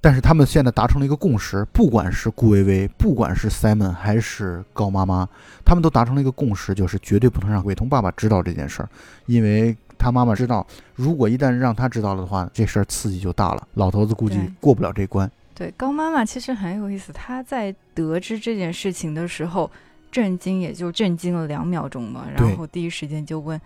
[0.00, 5.28] 但是他们现在达成了一个共识，不管是顾薇薇，不管是 Simon 还是高妈妈，
[5.64, 8.88] 他们都达成了一个共识，就是绝对不能让伟彤爸爸知道这件事儿，
[9.26, 15.28] 因为他妈妈知道，如果一旦让他知道了的话，这事儿刺激就大了，老头子估计过不了这关。
[15.52, 19.68] 对，高妈妈其实很有意思，她在得知这件事情的时候，
[20.12, 23.60] 震惊也就震惊了两秒钟嘛，然后第一时间就问：“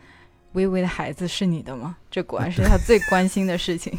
[0.52, 3.92] 微微的孩子是你的吗？”这果然 是她最关心的事情。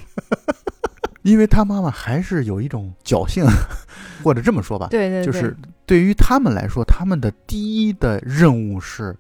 [1.24, 3.44] 因为他妈妈还是有一种侥幸，
[4.24, 9.16] 或者这么说吧，对对对，就是对于他们来说，他们的第一的任务是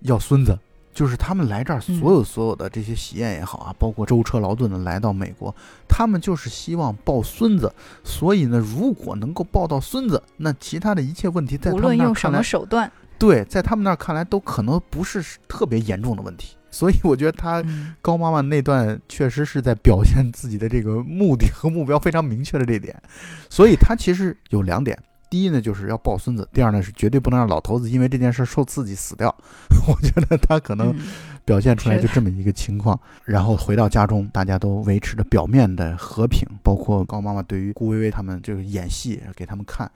[0.00, 0.58] 要孙子。
[0.94, 5.54] 就是他们来这儿，嗯所有所有的这些喜宴也好啊，包括舟车劳顿的来到美国，
[5.88, 7.72] 他们就是希望抱孙子。
[8.04, 16.58] 所以呢，如果能够抱到孙子，那其他的一切问题在他无们论用什么那儿看来，手段，对，在他们那儿看来都可能不是特别严重的问题。
[16.72, 23.00] 所以我觉得他嗯，高妈妈那段确实是在表现自己的这个目的和目标非常明确的这点，
[23.48, 24.98] 所以他其实有两点。
[25.30, 29.34] 第一呢，就是要抱孙子；第二呢，是绝对不能让老头子因为这件事受刺激死掉。
[29.88, 31.06] 我觉得他可能嗯
[31.42, 33.00] 表现出来就这么一个情况。
[33.24, 39.90] 然后回到家中，大家都维持着表面的和平，包括高妈妈对于顾薇薇他们就是演戏给他们看，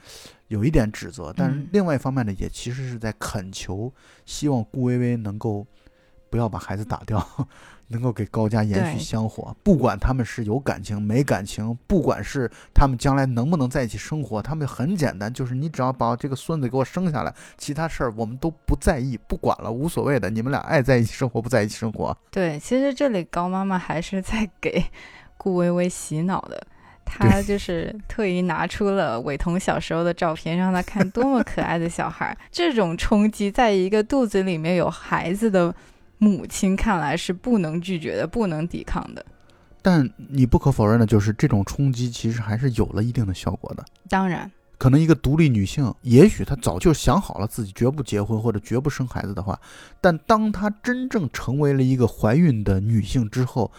[0.49, 3.93] 有一点指责，但是嗯另外一方面呢，也其实是在恳求，
[4.25, 5.67] 希望顾薇薇能够
[6.37, 7.27] 不要把孩子打掉，
[7.89, 9.57] 能够给高家延续香火。
[9.63, 20.29] 不管他们是有感情没感情，不管是他们将来能不能在一起生活，他们很简单，就是你只要把这个孙子给我生下来，其他事儿我们都不在意，不管了，无所谓的。
[20.29, 24.85] 你们俩爱在一起生活不在一起生活，对，其实这里高妈妈还是在给
[25.39, 26.67] 顾薇薇洗脑的。
[27.09, 32.37] 她就 是特意拿出了伟彤小时候的照片，让她看多么可爱的小孩儿。
[32.51, 35.73] 这种冲击，在一个肚子里面有孩子的
[36.19, 39.25] 母亲看来是不能拒绝的、不能抵抗的。
[39.83, 43.85] 但你不可否认的就是，这种冲击其实还是有了一定的效果的。
[44.09, 49.59] 当然，可能一个独立女性，也许她早就想好了自己绝不结婚或者绝不生孩子的话，
[50.01, 53.71] 但当她真正成为了一个怀孕的女性之后，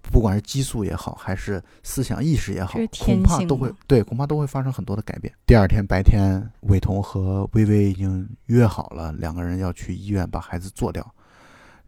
[0.00, 5.34] 不管是激素也好，还是思想意识也好，恐怕都会对，恐怕都会发生很多的改变。
[5.44, 11.04] 第二天白天，伟彤和薇薇已经约好了，两个人要去医院把孩子做掉。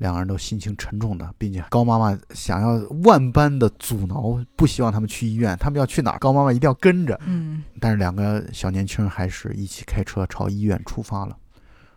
[0.01, 5.55] 两个人都心情沉重的，并且高妈妈想要万般的阻挠，不希望他们去医院。
[5.59, 7.20] 他们要去哪儿，高妈妈一定要跟着。
[7.26, 11.36] 嗯，但是两个小年轻人还是一起开车朝医院出发了。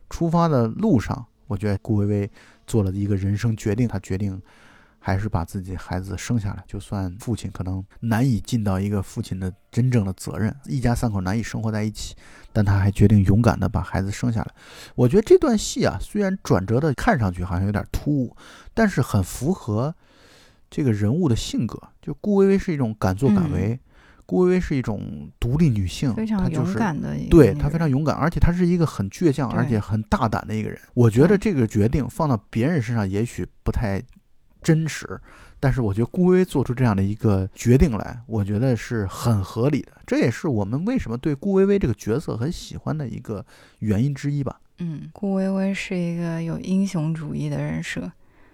[0.10, 2.30] 出发的路上，我觉得顾薇薇
[2.68, 4.40] 做了一个人生决定，她决定
[5.06, 6.64] 还是把自己孩子生下来。
[6.66, 12.16] 就算父亲可能难以尽到一个父亲的真正的责任，一家三口难以生活在一起，
[12.54, 14.52] 但他还决定勇敢的把孩子生下来。
[14.96, 18.36] 我觉得这段戏啊，虽然转折的看上去好像有点突兀，
[18.74, 19.94] 但是很符合
[20.70, 21.78] 这个人物的性格。
[22.02, 23.78] 就顾薇薇是一种敢作敢为。
[24.26, 30.80] 顾薇薇是一种独立女性，非常勇她就是敢的一个对她非常勇敢，而且她是一个很倔强，而且很大胆的一个人。
[30.94, 34.02] 我觉得嗯这个决定放到别人身上也许不太
[34.64, 35.20] 真实，
[35.60, 39.92] 但是我觉得顾薇薇做出这样的一个决定来，我觉得是很合理的。
[40.08, 43.46] 这也是我们为什么对顾薇薇这个角色很喜欢的一个
[43.80, 44.60] 原因之一吧。
[44.80, 48.12] 嗯，顾薇薇是一个有英雄主义的人设，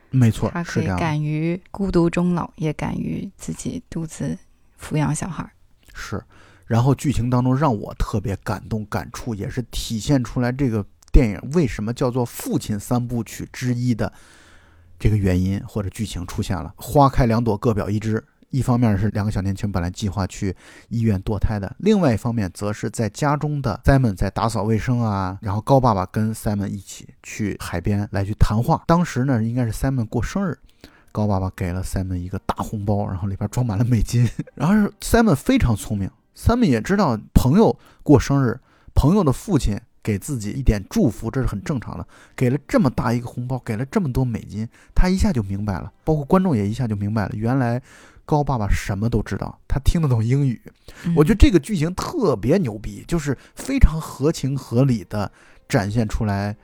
[0.10, 0.96] 没错她，可以是。
[0.98, 4.38] 敢于孤独终老，也敢于自己独自
[4.80, 5.52] 抚养小孩儿。
[5.94, 6.22] 是，
[6.66, 14.12] 然后剧情当中让我特别感动、感触，也是体现出来这个电影为什么叫做父亲三部曲之一的
[15.00, 16.74] 这个原因或者剧情出现了。
[16.76, 18.24] 花开两朵，各表一枝。
[18.52, 20.56] 一方面是两个小年轻本来计划去
[20.88, 28.84] 医院堕胎的，另外一方面则是在家中的 Simon 在打扫卫生啊，然后高爸爸跟 Simon 一起去海边来去谈话。
[28.88, 30.58] 当时呢，应该是 Simon 过生日，
[31.12, 34.28] 高爸爸给了 Simon 一个大红包，然后里边装满了美金。
[34.56, 38.60] 然后 Simon 非常聪明，Simon 也知道朋友过生日，
[38.96, 42.08] 朋友的父亲给自己一点祝福，这是很正常的。
[42.36, 47.82] 给了这么大一个红包，给了这么多美金，他一下就明白了，包括观众也一下就明白了，原来
[48.26, 50.62] 高爸爸什么都知道，他听得懂英语。
[51.16, 55.32] 我觉得嗯这个剧情特别牛逼，就是非常合情合理的
[55.68, 56.56] 展现出来。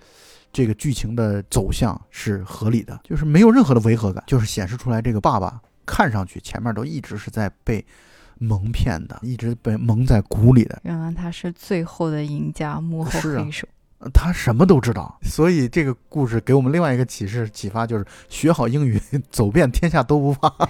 [0.54, 7.86] 这个剧情的走向是合理的，就是没有任何的违和感，就是显示出来这个爸爸看上去前面都一直是在被
[8.40, 13.68] 蒙骗的，一直被蒙在鼓里的，原来他是最后的赢家，幕后黑手。
[14.00, 15.18] 呃他什么都知道。
[15.22, 20.54] 所以这个故事给我们另外一个启示启发，就是学好英语，走遍天下都不怕。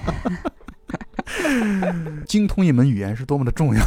[2.27, 3.81] 精通一门语言是多么的重要。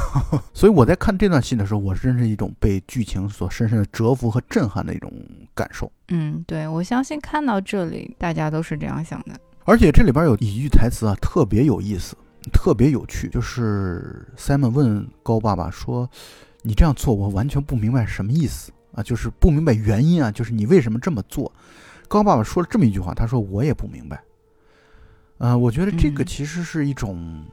[0.53, 5.11] 所以我在看这段戏的时候，我真是一种被剧情所深深的折服和震撼的一种
[5.55, 5.91] 感受。
[6.09, 9.39] 嗯，对，我相信看到这里，大家都是这样想的。
[9.65, 12.17] 而且这里边有一句台词啊，特别有意思。
[12.53, 16.09] 特别有趣，就是 Simon 问高爸爸说
[16.63, 21.53] ：“你这样做，我完全不明白什么意思啊，就是不明白原因啊，就是你为什么这么做？”
[22.09, 24.23] 高爸爸说了这么一句话，他说：“我也不明白。”
[25.39, 27.45] 呃，我觉得这个其实是一种，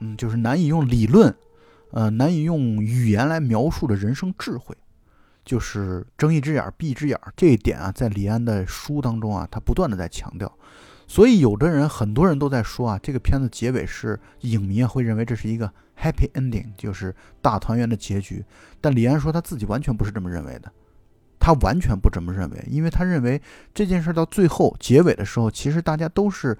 [0.00, 1.34] 嗯，就是难以用理论，
[1.90, 4.76] 呃，难以用语言来描述的人生智慧，
[5.44, 10.52] 就是睁一只眼闭一只眼这一点啊，在李安的书当中啊，他不断的在强调。
[11.06, 18.44] 所以，有的人，很多人都在说啊，这个片子结尾是影迷啊会认为这是一个 happy ending，就是大团圆的结局。
[18.80, 20.72] 但李安说他自己完全不是这么认为的，
[21.38, 23.40] 他完全不这么认为，因为他认为
[23.72, 26.56] 这件事到最后结尾的时候，其实大家都是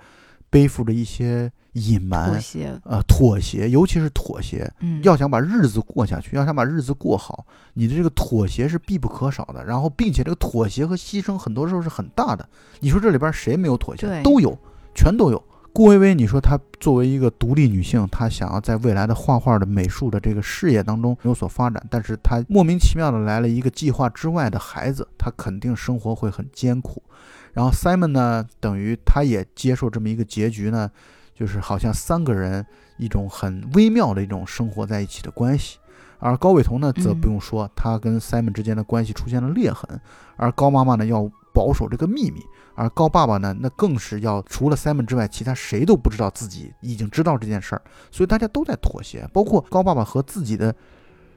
[0.55, 1.51] 背负着一些。
[1.75, 4.73] 隐瞒，妥协，呃，妥协，尤其是妥协。
[4.79, 9.65] 嗯，要想把日子过下去，要想把日子过好，你的这个妥协是必不可少的。
[9.65, 12.49] 然后，并且这个妥协和牺牲很多时候是很大的。
[12.79, 14.23] 你说这里边谁没有妥协？
[14.23, 14.57] 都有，
[14.95, 15.45] 全都有。
[15.73, 27.03] 顾薇薇，你说她作为一个独立女性，她想要在未来的画画的美术的这个事业当中有所发展，但是她莫名其妙的来了一个计划之外的孩子，她肯定生活会很艰苦。
[27.55, 30.91] 然后 Simon 呢，等于他也接受这么一个结局呢。
[31.37, 32.65] 就是好像三个人
[32.97, 35.79] 一种很微妙的一种生活在一起的关系，
[36.21, 40.01] 而高伟彤呢，则不用说，他跟 Simon 之间的关系出现了裂痕，
[40.37, 42.41] 而高妈妈呢要保守这个秘密，
[42.77, 47.83] 而高爸爸呢，那更是要除了 Simon 之外，其他谁都不知道自己已经知道这件事儿，
[48.13, 50.73] 所以大家都在妥协，包括高爸爸和自己的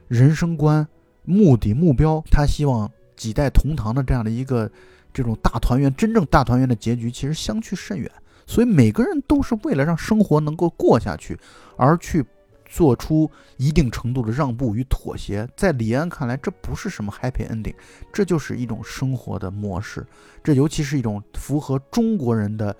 [0.06, 0.86] 人生观、
[1.24, 4.70] 目的、目标，他希望几代同堂的这样的一个
[5.18, 8.08] 这种大团圆，真正大团圆的结局，其实相去甚远。
[8.46, 11.36] 所以每个人都是为了让生活能够过下去，
[11.76, 12.24] 而去
[12.64, 15.48] 做出一定程度的让步与妥协。
[15.56, 17.74] 在李安看来，这不是什么 happy ending，
[18.12, 20.06] 这就是一种生活的模式。
[20.44, 22.74] 这尤其是一种符合中国人的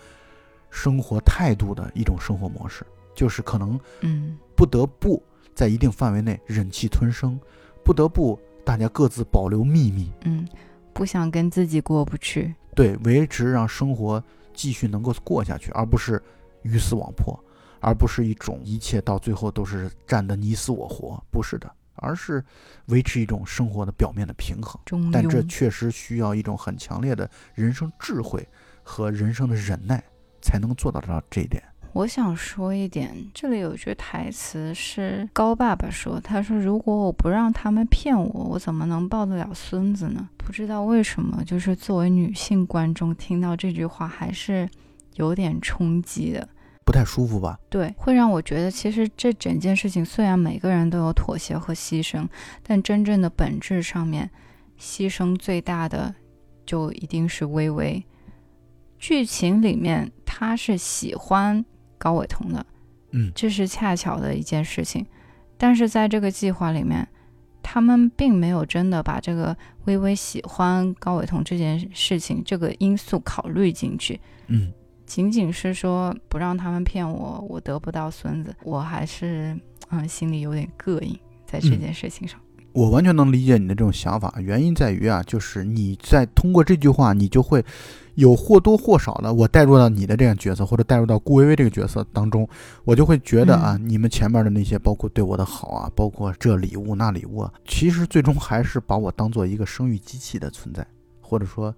[0.70, 2.86] 生活态度的一种生活模式，
[3.16, 5.20] 就是可能，嗯，不得不
[5.56, 7.36] 在一定范围内忍气吞声，
[7.84, 10.46] 不得不大家各自保留秘密，嗯，
[10.98, 14.20] 不想跟自己过不去，对，维持让生活。
[14.52, 16.20] 继续能够过下去，而不是
[16.62, 17.38] 鱼死网破，
[17.78, 22.44] 而不是一种一切到最后都是战得你死我活，不是的，而是
[22.86, 24.76] 维持一种生活的表面的平衡。
[25.12, 28.44] 但这确实需要一种很强烈的人生智慧
[28.82, 30.02] 和人生的忍耐，
[30.42, 31.62] 才能做到到这一点。
[31.94, 44.68] 我想说一点，这里有句台词是高爸爸说：“他说如果我不让他们骗我，我怎么能抱得了孙子呢？”不知道为什么，就是作为女性观众听到这句话还是
[45.14, 46.48] 有点冲击的，
[46.84, 47.58] 不太舒服吧？
[47.68, 52.28] 对，会让我觉得其实这整件事情虽然每个人都有妥协和牺牲，
[52.62, 54.30] 但真正的本质上面，
[54.78, 56.14] 牺牲最大的
[56.64, 58.04] 就一定是微微。
[58.98, 61.64] 剧情里面他是喜欢。
[61.98, 62.64] 高伟彤的，
[63.10, 65.04] 嗯，这是恰巧的一件事情，
[65.56, 67.06] 但是在这个计划里面，
[67.62, 74.72] 他们并没有真的把这个微微喜欢高伟彤这件事情这个因素考虑进去，嗯，
[75.04, 79.58] 仅仅是说不让他们骗我，我得不到孙子，我还是
[79.90, 82.40] 嗯心里有点膈应在这件事情上。
[82.72, 87.64] 我完全能理解你的这种想法，原因在于啊，就是你在通过这句话，你就会
[88.18, 92.46] 有或多或少的我带入到你的这样角色，或者带入到顾薇薇这个角色当中，
[92.82, 100.84] 我就会觉得啊，你们前面的那些，包括对我的好啊，包括这礼物那礼物，啊，其实最终还是把我当做一个生育机器的存在，
[101.20, 101.72] 或者说，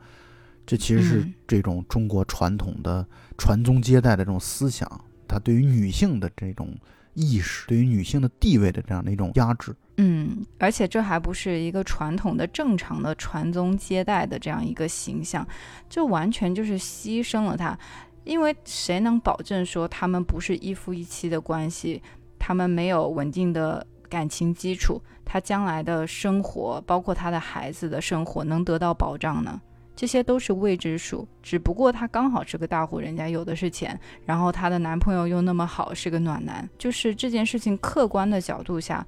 [0.64, 4.91] 这其实是这种中国传统的传宗接代的这种思想，
[5.28, 6.74] 它对于女性的这种
[7.21, 9.75] 意识，对于女性的地位的这样的一种压制。
[9.99, 15.47] 嗯，而且这还不是一个传统的、正常的传宗接代的这样一个形象，
[15.91, 17.79] 这完全就是牺牲了他。
[18.25, 22.03] 因为谁能保证说他们不是一夫一妻的关系，
[22.39, 29.61] 他们没有稳定的感情基础，他将来的生活，包括他的孩子的生活，能得到保障呢？
[30.01, 31.28] 这些都是未知数。
[31.42, 39.07] 只不过他刚好是个大户人家，有的是钱，然后她的男朋友又那么好，是个暖男，就是这件事情客观的角度下。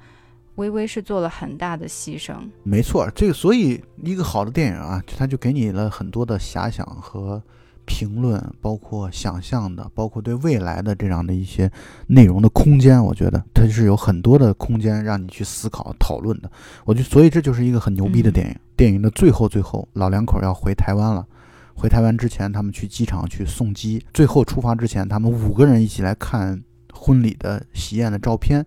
[0.56, 7.42] 微微是做了很大的牺牲，没错，这个所以一个好的电影啊，它就给你了很多的遐想和
[7.86, 11.72] 评论，包括想象的，包括对未来的这样的一些
[12.06, 13.02] 内容的空间。
[13.02, 16.50] 我觉得它是有很多的空间让你去思考讨论的。
[16.84, 18.54] 我就所以这就是一个很牛逼的电影。
[18.76, 21.26] 电影的最后，最后老两口要回台湾了，
[21.74, 26.62] 回台湾之前，他们去机场去送机，最后出发之前，他们五个人一起来看
[26.92, 28.64] 婚礼的喜宴的照片。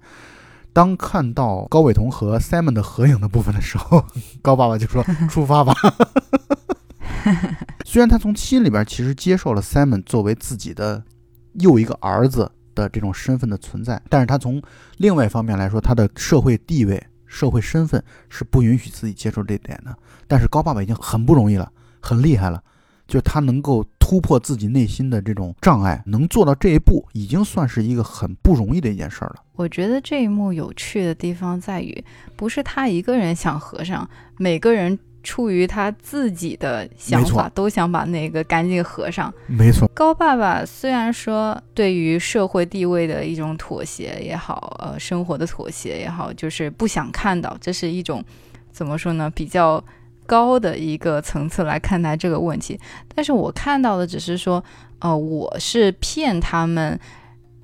[0.74, 4.06] 当看到高伟彤和 Simon 的合影的部分的时候，
[4.42, 5.74] 高爸爸就说：“出发吧。”
[7.86, 11.02] 虽然他从心里边其实接受了 Simon 作为自己的
[11.54, 14.62] 又一个儿子，的这种身份的存在，但是他从
[14.98, 19.98] 另外一方面来说，他的社会地位、社会身份是不允许自己接受这点的。
[20.28, 22.64] 但是高爸爸已经很不容易了，很厉害了，
[23.08, 29.44] 就他能够突破自己内心的这种障碍，能做到这一步，已经算是一个很不容易的一件事儿了。
[29.54, 32.04] 我觉得这一幕有趣的地方在于，
[32.36, 34.98] 不是他一个人想和尚，每个人。
[35.26, 39.34] 出于他自己的想法，都想把那个赶紧合上。
[39.48, 48.24] 没错，高爸爸虽然说对于社会地位的一种妥协也好，呃，生活的妥协也好，就是不想看到，这是一种
[48.72, 49.30] 怎么说呢？
[49.34, 49.84] 比较
[50.28, 52.80] 高的一个层次来看待这个问题。
[53.14, 54.64] 但是我看到的只是说，
[55.00, 57.00] 呃，我是骗他们，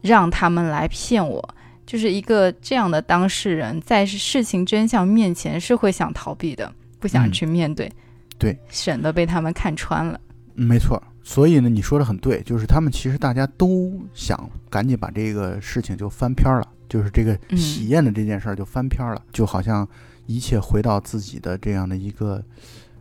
[0.02, 1.56] 让他们来骗我，
[1.86, 6.74] 就是一个这样的当事人，在事情真相面前是会想逃避的。
[7.02, 7.92] 不想去面对，
[8.38, 10.18] 对，省得被他们看穿了。
[10.54, 19.88] 没错，所以呢，你说的很对，就是他们其实大家都想赶紧把这个事情就翻篇了，就是这个喜宴的这件事儿就翻篇了，就好像
[20.28, 22.44] 一切回到自己的这样的一个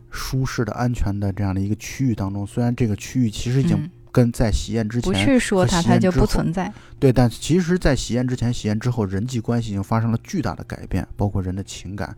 [0.09, 2.47] 舒适的、安全的这样的一个区域当中。
[2.47, 6.71] 虽然这个区域其实已经跟在喜宴之前不去说它，它就不存在。
[6.99, 12.15] 对，但其实，在喜宴之前、喜宴之后，人际关系已经发生了巨大的改变，包括人的情感，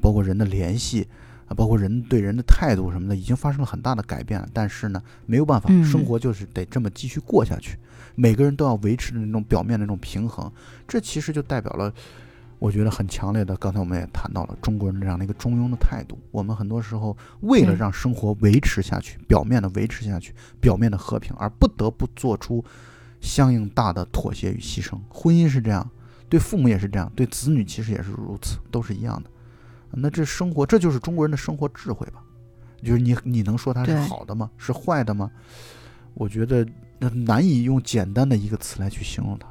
[0.00, 1.08] 包括人的联系。
[1.46, 4.46] 啊，包括人对人的态度什么的，已经发生了很大的改变。
[4.52, 7.78] 但是呢，没有办法，生活就是得这么继续过下去。
[8.14, 10.50] 每个人都要维持的那种表面的那种平衡，
[10.86, 11.92] 这其实就代表了，
[12.60, 13.56] 我觉得很强烈的。
[13.56, 16.16] 刚才我们也谈到了中国人这样的一个中庸的态度。
[16.30, 22.64] 我们很多时候为了让生活维持下去，表面的维持下去，表面的和平，而不得不做出
[23.20, 24.98] 相应大的妥协与牺牲。
[25.08, 25.90] 婚姻是这样，
[26.28, 29.30] 对父母也是这样，对子女其实也是如此，都是一样的。
[29.96, 32.22] 那这生活，这就是中国人的生活智慧吧？
[32.82, 34.50] 就是你，你能说它是好的吗？
[34.58, 35.30] 是坏的吗？
[36.14, 36.66] 我觉得
[36.98, 39.48] 那难以用简单的一个词来去形容它。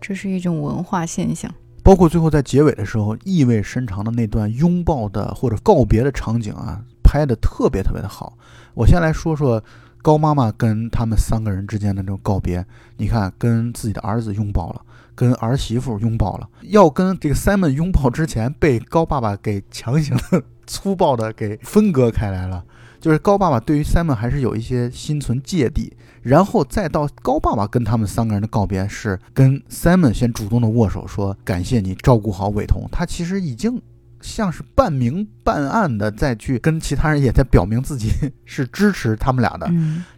[0.00, 1.52] 这是一种文化现象。
[1.82, 8.36] 包括最后在结尾的时候，意味深长的那段拥抱的或者告别的场景啊，拍的特别特别的好。
[8.72, 9.62] 我先来说说
[10.02, 12.64] 高妈妈跟他们三个人之间的这种告别。
[12.96, 14.82] 你看，跟自己的儿子拥抱了。
[15.14, 22.64] 跟儿媳妇拥抱了，要跟这个 Simon 拥抱之前，被高爸爸给强行的、 粗暴的给分割开来了。
[23.00, 32.88] 就是高爸爸对于 Simon 还是有一些心存芥蒂，然后再到高爸爸跟他们三个人的告别是跟 Simon 先主动的握手，说感谢你照顾好伟彤。
[32.90, 33.80] 他其实已经
[34.22, 38.10] 像是半明半暗的再去跟其他人也在表明自己
[38.46, 39.70] 是支持他们俩的，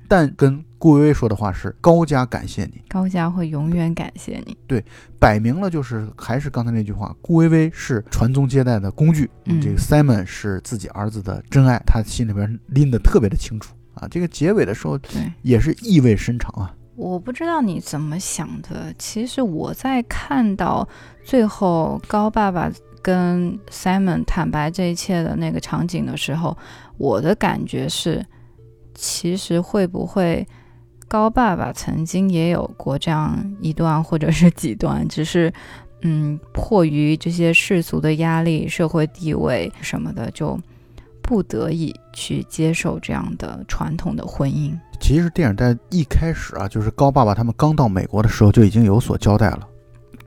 [0.08, 0.64] 但跟。
[0.78, 4.84] 顾薇薇说的话是：“高家感谢你，高家会永远感谢你。”对，
[5.18, 9.30] 摆明了就是还是刚才那句话，顾薇薇是传宗接代的工具，
[9.62, 14.06] 这个 Simon 是自己儿子的真爱，他心里边拎得特别的清楚啊。
[14.10, 16.74] 这个结尾的时候，对，也是意味深长啊。
[16.94, 20.86] 我不知道你怎么想的，其实我在看到
[21.24, 22.70] 最后高爸爸
[23.00, 26.54] 跟 Simon 坦白这一切的那个场景的时候，
[26.98, 28.22] 我的感觉是，
[28.94, 30.46] 其实会不会？
[31.08, 35.52] 高爸爸曾经也有过这样一段或者是几段，只是，
[36.02, 40.58] 嗯，迫于这些世俗的压力、社会地位什么的，就
[41.22, 44.76] 不得已去接受这样的传统的婚姻。
[45.00, 49.66] 其实电影在一开始啊，就是高爸爸他们刚到美国的时候就已经有所交代了。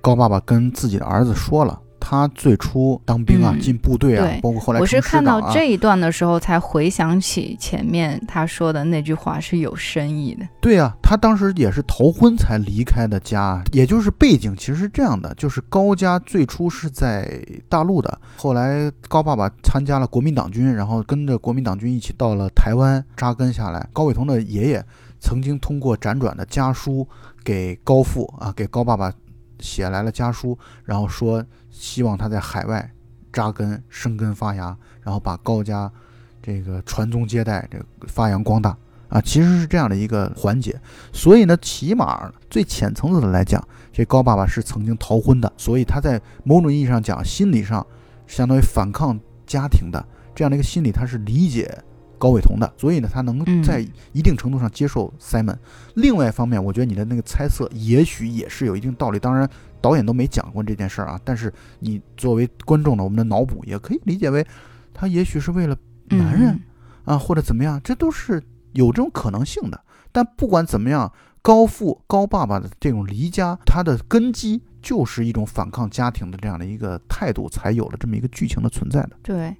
[0.01, 1.79] 高爸爸跟自己的儿子说了。
[1.99, 10.47] 他最初当兵啊，进部队啊，包括后来我是看到这一段的时候，才回想起前面他说的那句话是有深意的。
[10.61, 23.87] 对啊，他当时也是头婚才离开的家，也就是背景其实是这样的：就是高家最初是在大陆的，后来高爸爸参加了国民党军，然后跟着国民党军一起到了台湾扎根下来。
[23.93, 24.83] 高伟彤的爷爷
[25.19, 27.07] 曾经通过辗转的家书
[27.43, 29.11] 给高父啊，给高爸爸
[29.59, 31.45] 写来了家书，然后说。
[31.71, 32.91] 希望他在海外
[33.31, 35.89] 扎根、生根发芽，然后把高家
[36.41, 38.75] 这个传宗接代、这个发扬光大
[39.07, 40.77] 啊，其实是这样的一个环节。
[41.13, 47.85] 所以呢，起码最浅层次的来讲，这高爸爸是曾经逃婚的，所以他在某种意义上讲，心理上
[48.25, 50.03] 相当于反抗家庭的
[50.33, 51.71] 这样的一个心理，他是理解
[52.19, 55.57] 高伟同的，所以呢，他能在一定程度上接受 Simon。
[55.95, 59.49] 另外一方面，我觉得你的那个猜测也许也是有一定道理，当然。
[59.81, 64.45] 导演都没讲过这件事儿啊，但是你作为观众的我们的脑补也可以理解为，
[64.93, 65.77] 他也许是为了
[66.09, 66.59] 男人
[67.05, 68.43] 啊，或者怎么样，这都是
[68.73, 69.79] 有这种可能性的。
[70.11, 71.09] 但不管怎么样，
[71.41, 79.11] 高富高爸爸的这种离家，他的根基就是一种反抗家庭的这样的一个态度，才有了这么一个剧情的存在的。
[79.23, 79.55] 对。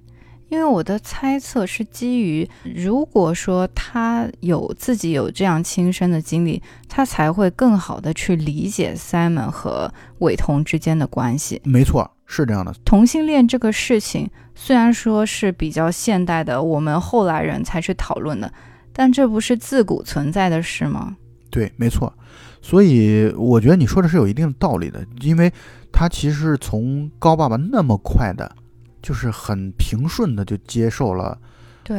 [0.50, 11.62] 因为我的猜测是基于，如果说他有自己有这样亲身的经历，他才会更好的去理解 Simon 和伟彤之间的关系。
[11.64, 12.74] 没错，是这样的。
[12.84, 18.52] 同性恋这个事情虽然说是比较现代的，我们后来人才去讨论的，
[18.92, 21.16] 但这不是自古存在的事吗？
[21.48, 22.12] 对，没错。
[22.60, 25.52] 所以我觉得你说的是有一定的道理的，因为
[25.92, 28.56] 他其实从高爸爸那么快的。
[29.02, 31.38] 就是很平顺的就接受了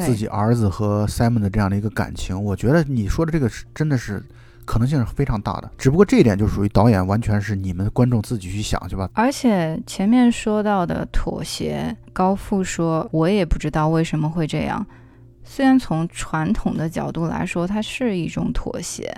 [0.06, 4.24] 自己儿子和 Simon 的这样的一个感情，我觉得你说的这个是真的是
[4.64, 5.70] 可能性是非常大的。
[5.78, 9.10] 只不过这一点就属于导演完全是你们观众自己去想去吧。
[9.14, 14.86] 而且前面说到的妥协，高富说我也不知道为什么会这样。
[15.43, 19.14] 虽然从传统的角度来说，它是一种妥协，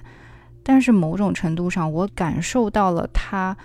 [0.64, 3.56] 但是某种程度上，我感受到了他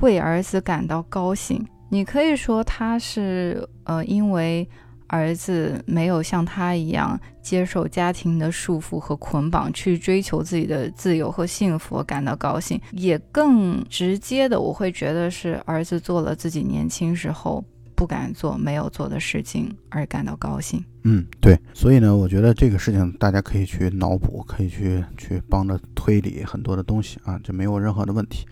[0.00, 1.66] 为儿子感到高兴。
[1.88, 4.68] 你可以说他是呃，因为
[5.08, 12.80] 儿子没有像他一样接受家庭的束缚和捆绑，去追求自己的自由和幸福，感到高兴。
[12.90, 17.64] 也更直接的，我会觉得是儿子做了自己年轻时候
[17.94, 20.84] 不敢做、没有做的事情而感到高兴。
[21.04, 21.56] 嗯，对。
[21.72, 28.44] 所以呢，我觉得这个事情大家可以去脑补，可以去去帮着推理很多的东西啊，这没有任何的问题。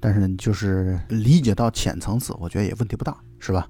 [0.00, 3.68] 但是就是理解到浅层次，我觉得也问题不大，是吧？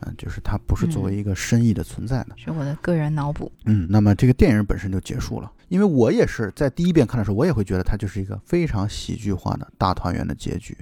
[0.00, 3.50] 嗯，就是它不是作为一个深意的存在的，是我的个人脑补。
[3.64, 10.76] 嗯，那么这个电影本身就结束了，因为我也是在第一遍看的时候，我也会觉得它就是一个非常喜剧化的大团圆的结局。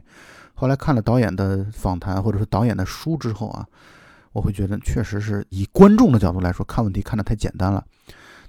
[0.53, 3.65] 后来看了导演的访谈或者说导演的书之后啊，
[4.33, 7.85] 我会觉得确实是以观众的角度来说看问题看得太简单了。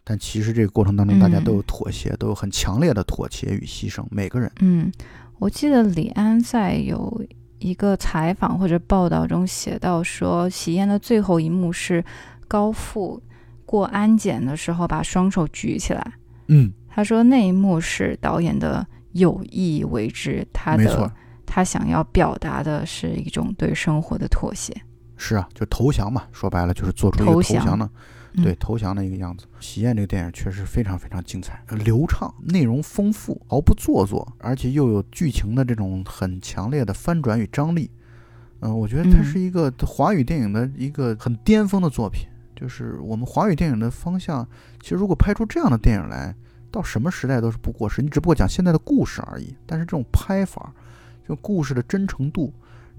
[0.04, 4.52] 但其实这个过程当中，大家都有妥协，都有很强烈的妥协与牺牲，每个人。
[4.62, 4.92] 嗯。
[5.38, 7.24] 我记得李安在有
[7.60, 12.04] 一个采访或者报道中写到说，喜宴的最后一幕是
[12.48, 13.22] 高富
[13.66, 16.14] 过安检的时候把双手举起来。
[16.48, 21.12] 嗯，他说那一幕是导演的有意为之，他的
[21.46, 24.76] 他想要表达的是一种对生活的妥协。
[25.18, 27.90] 是啊，就投降嘛，说白了就是做出一个投降的。
[28.44, 37.90] 对投降的一个样子，《喜宴》这个电影确实非常非常精彩，流畅，内容丰富，毫不做作，而且又有剧情的这种很强烈的翻转与张力。
[38.62, 42.28] 嗯，我觉得它是一个华语电影的一个很巅峰的作品。
[42.56, 44.48] 就是我们华语电影的方向，
[44.82, 46.34] 其实如果拍出这样的电影来，
[46.72, 48.02] 到什么时代都是不过时。
[48.02, 50.74] 你只不过讲现在的故事而已，但是这种拍法，
[51.28, 52.54] 就故事的真诚度。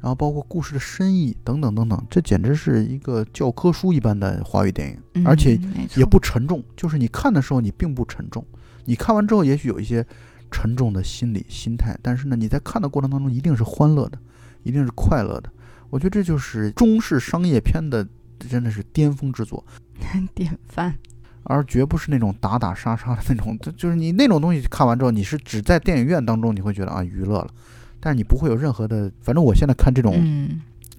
[0.06, 5.58] 然后包括故事的深意等等等等，这简直是一个教科书一般的华语电影，而且
[5.96, 6.62] 也不沉重。
[6.76, 8.46] 就是你看的时候你并不沉重，
[8.84, 10.06] 你看完之后也许有一些
[10.48, 14.16] 沉重的心理心态，但是呢，你在看的过程当中一定是欢乐的，
[14.62, 15.50] 一定是快乐的。
[15.90, 18.06] 我觉得这就是中式商业片的
[18.38, 19.66] 真的是巅峰之作，
[20.36, 20.94] 典范，
[21.42, 23.58] 而绝不是那种打打杀杀的那种。
[23.76, 27.48] 就是你那种东西看完之后，你是只在电影院当中你会觉得啊娱乐了。
[28.06, 30.14] 但是你不会有任何的，反正我现在看这种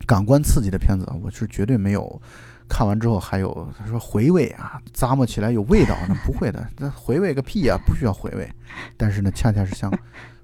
[0.06, 2.22] 感官刺激的片子，我是绝对没有
[2.68, 8.46] 看完之后还有他说回味啊，咂摸起来有味道，那不会的，那回味个屁啊，不需要回味。
[8.98, 9.90] 但是呢，恰恰是像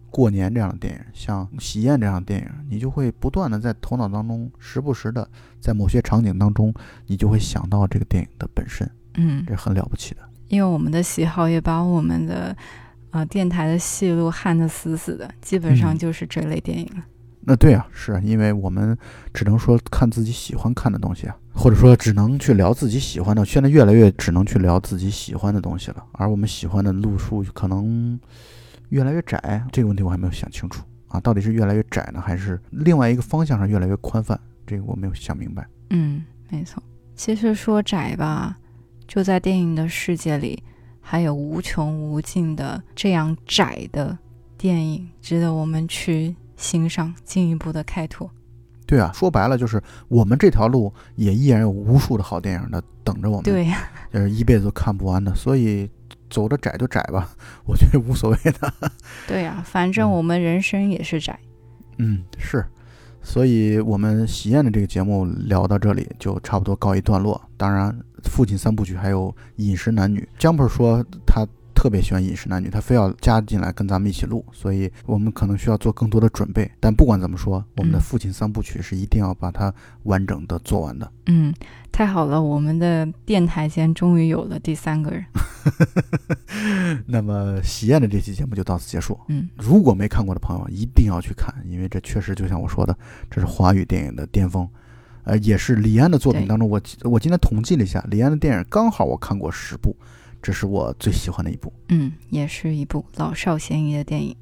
[0.09, 6.73] 过年这样的电影，像喜宴这样的电影，你就会不断的在头脑当中，时不时的在某些场景当中，
[7.07, 10.21] 你就会想到这个电影的本身，嗯，这很了不起的。
[10.47, 12.55] 因为我们的喜好也把我们的。
[13.13, 17.03] 啊，电台的戏路焊得死死的，基本上就是这类电影了。
[17.41, 18.97] 那对啊，是因为我们
[19.31, 23.45] 只能说看自己喜欢看的东西啊，或者说只能去聊自己喜欢的。
[23.45, 28.19] 现在越来越只能去聊自己喜欢的东西了，而我们喜欢的路数可能
[28.89, 29.63] 越来越窄。
[29.71, 34.39] 这个问题我还没有想清楚啊，到底是越来越窄呢，还是另外一个方向上越来越宽泛？
[34.65, 35.67] 这个我没有想明白。
[35.91, 36.81] 嗯，没错。
[37.15, 38.57] 其实说窄吧，
[39.07, 40.63] 就在电影的世界里。
[41.05, 44.17] 还有无穷无尽的这样窄的
[44.57, 48.31] 电影，值得我们去欣赏，进一步的开拓。
[48.87, 53.43] 对啊，说白了就是我们这条路也依然有无数的好电影的等着我们。
[53.43, 55.89] 对呀，就是一辈子都看不完的，所以
[56.29, 57.29] 走的窄就窄吧，
[57.67, 58.73] 我觉得无所谓的。
[59.27, 61.37] 对呀，反正我们人生也是窄。
[61.97, 62.65] 嗯，是。
[63.21, 67.39] 所以我们喜宴的这个节目聊到这里就差不多告一段落。
[67.57, 67.93] 当然。
[68.23, 71.45] 父亲三部曲还有饮食男女，Jumper 说他
[71.75, 76.71] 特别喜欢饮食男女，他非要加进来跟咱们一起录，所以我们可能需要做更多的准备。
[76.79, 79.73] 但不管怎么说，我们的父亲三部曲是一定要把它
[80.03, 81.11] 完整的做完的。
[81.25, 81.53] 嗯，
[81.91, 85.25] 太好了，我们的电台间终于有了第三个人。
[87.07, 89.19] 那么喜宴的这期节目就到此结束。
[89.27, 92.95] 嗯，如果没看过的朋友一定要去看，因为这确实就像我说的，
[93.29, 94.69] 这是华语电影的巅峰。
[95.23, 99.95] 呃，也是李安的作品当中，我我今天统计了一下，李安的电影刚好我看过十部，
[100.41, 101.71] 这是我最喜欢的一部。
[101.89, 104.35] 嗯，也是一部老少咸宜的电影，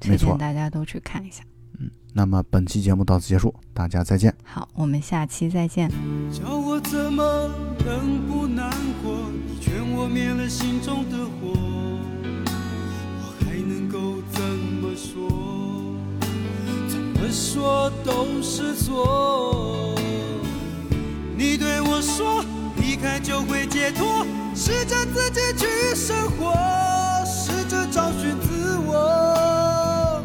[0.00, 1.42] 推没错荐大家都去看一下。
[1.80, 4.32] 嗯，那么本期节目到此结束，大家再见。
[4.44, 5.90] 好，我们下期再见。
[6.32, 7.50] 叫我怎么
[7.84, 8.70] 能不难
[9.02, 9.16] 过？
[9.46, 11.52] 你劝我灭了心中的火，
[13.20, 15.28] 我还能够怎么说？
[16.88, 19.96] 怎么说都是错。
[21.38, 22.44] 你对我说
[22.78, 26.52] 离开就会解脱，试着自己去生活，
[27.24, 30.20] 试着找寻自我，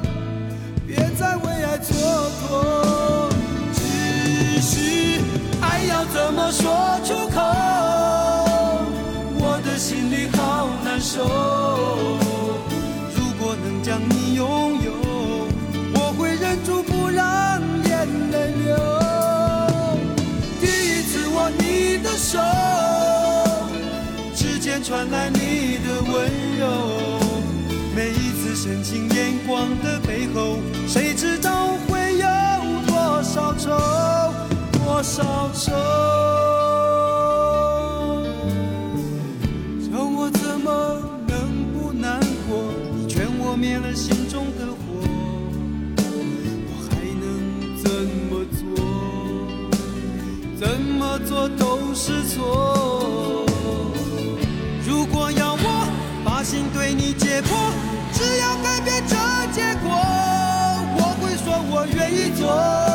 [0.87, 1.93] 别再为爱蹉
[2.49, 3.29] 跎。
[3.75, 5.21] 只是
[5.61, 7.39] 爱要怎么说出口？
[9.37, 12.22] 我的心里好难受。
[24.93, 26.13] 传来你的温
[26.59, 26.67] 柔。
[27.95, 32.27] 每一次深情眼光的背后，谁知道会有
[32.85, 33.71] 多少愁，
[34.71, 35.71] 多少愁。
[39.81, 42.63] 叫我怎么能不难过？
[42.95, 45.01] 你劝我灭了心中的火，
[46.69, 47.25] 我还能
[47.81, 47.89] 怎
[48.29, 48.61] 么做？
[50.55, 53.22] 怎么做都是错。
[58.11, 59.15] 只要改变这
[59.53, 59.89] 结果，
[60.95, 62.92] 我会说我愿意做。